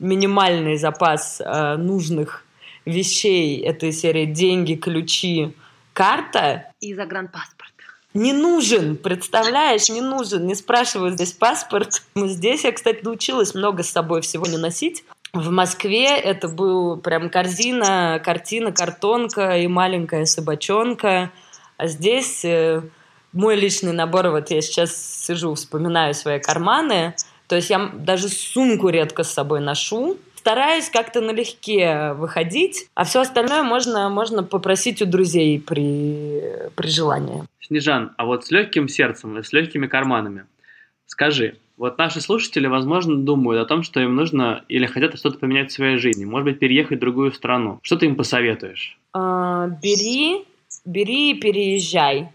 минимальный 0.00 0.76
запас 0.76 1.40
э, 1.40 1.76
нужных 1.76 2.44
вещей 2.84 3.60
этой 3.60 3.92
серии 3.92 4.26
деньги, 4.26 4.74
ключи, 4.74 5.54
карта. 5.92 6.72
И 6.80 6.92
загранпаспорт. 6.92 7.70
Не 8.14 8.32
нужен, 8.32 8.96
представляешь, 8.96 9.88
не 9.88 10.00
нужен. 10.00 10.44
Не 10.44 10.56
спрашивают 10.56 11.14
здесь 11.14 11.30
паспорт. 11.30 12.02
Здесь 12.16 12.64
я, 12.64 12.72
кстати, 12.72 13.04
научилась 13.04 13.54
много 13.54 13.84
с 13.84 13.90
собой 13.90 14.20
всего 14.20 14.44
не 14.46 14.56
носить. 14.56 15.04
В 15.32 15.50
Москве 15.50 16.18
это 16.18 16.48
был 16.48 16.96
прям 16.96 17.30
корзина, 17.30 18.20
картина, 18.24 18.72
картонка 18.72 19.56
и 19.58 19.68
маленькая 19.68 20.26
собачонка. 20.26 21.30
А 21.76 21.86
здесь 21.86 22.44
э, 22.44 22.82
мой 23.34 23.56
личный 23.56 23.92
набор, 23.92 24.28
вот 24.28 24.50
я 24.50 24.62
сейчас 24.62 24.96
сижу, 24.96 25.54
вспоминаю 25.54 26.14
свои 26.14 26.40
карманы, 26.40 27.14
то 27.48 27.56
есть 27.56 27.68
я 27.68 27.90
даже 27.92 28.28
сумку 28.28 28.88
редко 28.88 29.24
с 29.24 29.32
собой 29.32 29.60
ношу, 29.60 30.16
стараюсь 30.36 30.88
как-то 30.88 31.20
налегке 31.20 32.12
выходить, 32.12 32.88
а 32.94 33.04
все 33.04 33.20
остальное 33.20 33.62
можно, 33.62 34.08
можно 34.08 34.42
попросить 34.42 35.02
у 35.02 35.06
друзей 35.06 35.60
при, 35.60 36.42
при 36.76 36.88
желании. 36.88 37.44
Снежан, 37.60 38.12
а 38.16 38.24
вот 38.24 38.46
с 38.46 38.50
легким 38.50 38.88
сердцем 38.88 39.38
и 39.38 39.42
с 39.42 39.52
легкими 39.52 39.86
карманами, 39.86 40.46
скажи, 41.06 41.56
вот 41.76 41.98
наши 41.98 42.20
слушатели, 42.20 42.66
возможно, 42.68 43.16
думают 43.16 43.60
о 43.60 43.66
том, 43.66 43.82
что 43.82 44.00
им 44.00 44.14
нужно 44.14 44.64
или 44.68 44.86
хотят 44.86 45.18
что-то 45.18 45.38
поменять 45.38 45.70
в 45.70 45.74
своей 45.74 45.96
жизни, 45.96 46.24
может 46.24 46.44
быть, 46.44 46.58
переехать 46.60 46.98
в 46.98 47.00
другую 47.00 47.32
страну. 47.32 47.80
Что 47.82 47.96
ты 47.96 48.06
им 48.06 48.14
посоветуешь? 48.14 48.98
А, 49.12 49.66
бери, 49.82 50.44
бери 50.84 51.32
и 51.32 51.40
переезжай. 51.40 52.28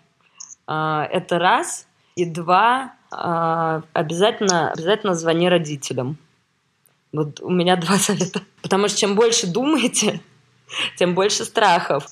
А, 0.72 1.08
это 1.12 1.40
раз. 1.40 1.88
И 2.16 2.26
два, 2.26 2.94
а, 3.12 3.82
обязательно, 3.94 4.72
обязательно 4.72 5.16
звони 5.16 5.50
родителям. 5.50 6.18
Вот 7.12 7.42
у 7.42 7.50
меня 7.50 7.76
два 7.76 7.98
совета. 7.98 8.42
Потому 8.62 8.88
что 8.88 9.00
чем 9.00 9.16
больше 9.16 9.48
думаете, 9.48 10.22
тем 10.98 11.16
больше 11.16 11.44
страхов. 11.44 12.06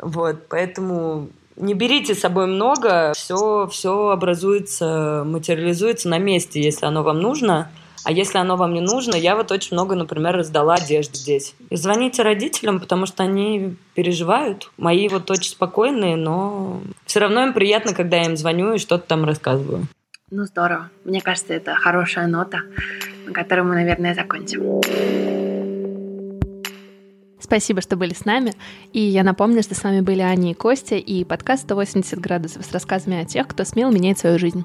Вот, 0.00 0.48
поэтому 0.48 1.28
не 1.54 1.74
берите 1.74 2.14
с 2.14 2.20
собой 2.20 2.46
много, 2.46 3.12
все, 3.14 3.68
все 3.68 4.08
образуется, 4.08 5.22
материализуется 5.24 6.08
на 6.08 6.18
месте, 6.18 6.60
если 6.60 6.86
оно 6.86 7.04
вам 7.04 7.20
нужно. 7.20 7.70
А 8.04 8.12
если 8.12 8.38
оно 8.38 8.56
вам 8.56 8.72
не 8.72 8.80
нужно, 8.80 9.14
я 9.14 9.36
вот 9.36 9.52
очень 9.52 9.74
много, 9.74 9.94
например, 9.94 10.34
раздала 10.34 10.74
одежды 10.74 11.16
здесь. 11.16 11.54
И 11.68 11.76
звоните 11.76 12.22
родителям, 12.22 12.80
потому 12.80 13.06
что 13.06 13.22
они 13.22 13.76
переживают. 13.94 14.70
Мои 14.78 15.08
вот 15.08 15.30
очень 15.30 15.50
спокойные, 15.50 16.16
но 16.16 16.80
все 17.04 17.20
равно 17.20 17.44
им 17.44 17.52
приятно, 17.52 17.94
когда 17.94 18.16
я 18.18 18.24
им 18.24 18.36
звоню 18.36 18.74
и 18.74 18.78
что-то 18.78 19.06
там 19.06 19.24
рассказываю. 19.24 19.86
Ну, 20.30 20.44
здорово. 20.44 20.90
Мне 21.04 21.20
кажется, 21.20 21.52
это 21.52 21.74
хорошая 21.74 22.26
нота, 22.26 22.60
на 23.26 23.32
которой 23.32 23.62
мы, 23.62 23.74
наверное, 23.74 24.14
закончим. 24.14 24.80
Спасибо, 27.40 27.80
что 27.80 27.96
были 27.96 28.14
с 28.14 28.24
нами. 28.24 28.52
И 28.92 29.00
я 29.00 29.24
напомню, 29.24 29.62
что 29.62 29.74
с 29.74 29.82
вами 29.82 30.02
были 30.02 30.20
Аня 30.20 30.52
и 30.52 30.54
Костя 30.54 30.94
и 30.94 31.24
подкаст 31.24 31.68
«180 31.68 32.20
градусов» 32.20 32.64
с 32.64 32.70
рассказами 32.70 33.20
о 33.20 33.24
тех, 33.24 33.48
кто 33.48 33.64
смел 33.64 33.90
менять 33.90 34.20
свою 34.20 34.38
жизнь. 34.38 34.64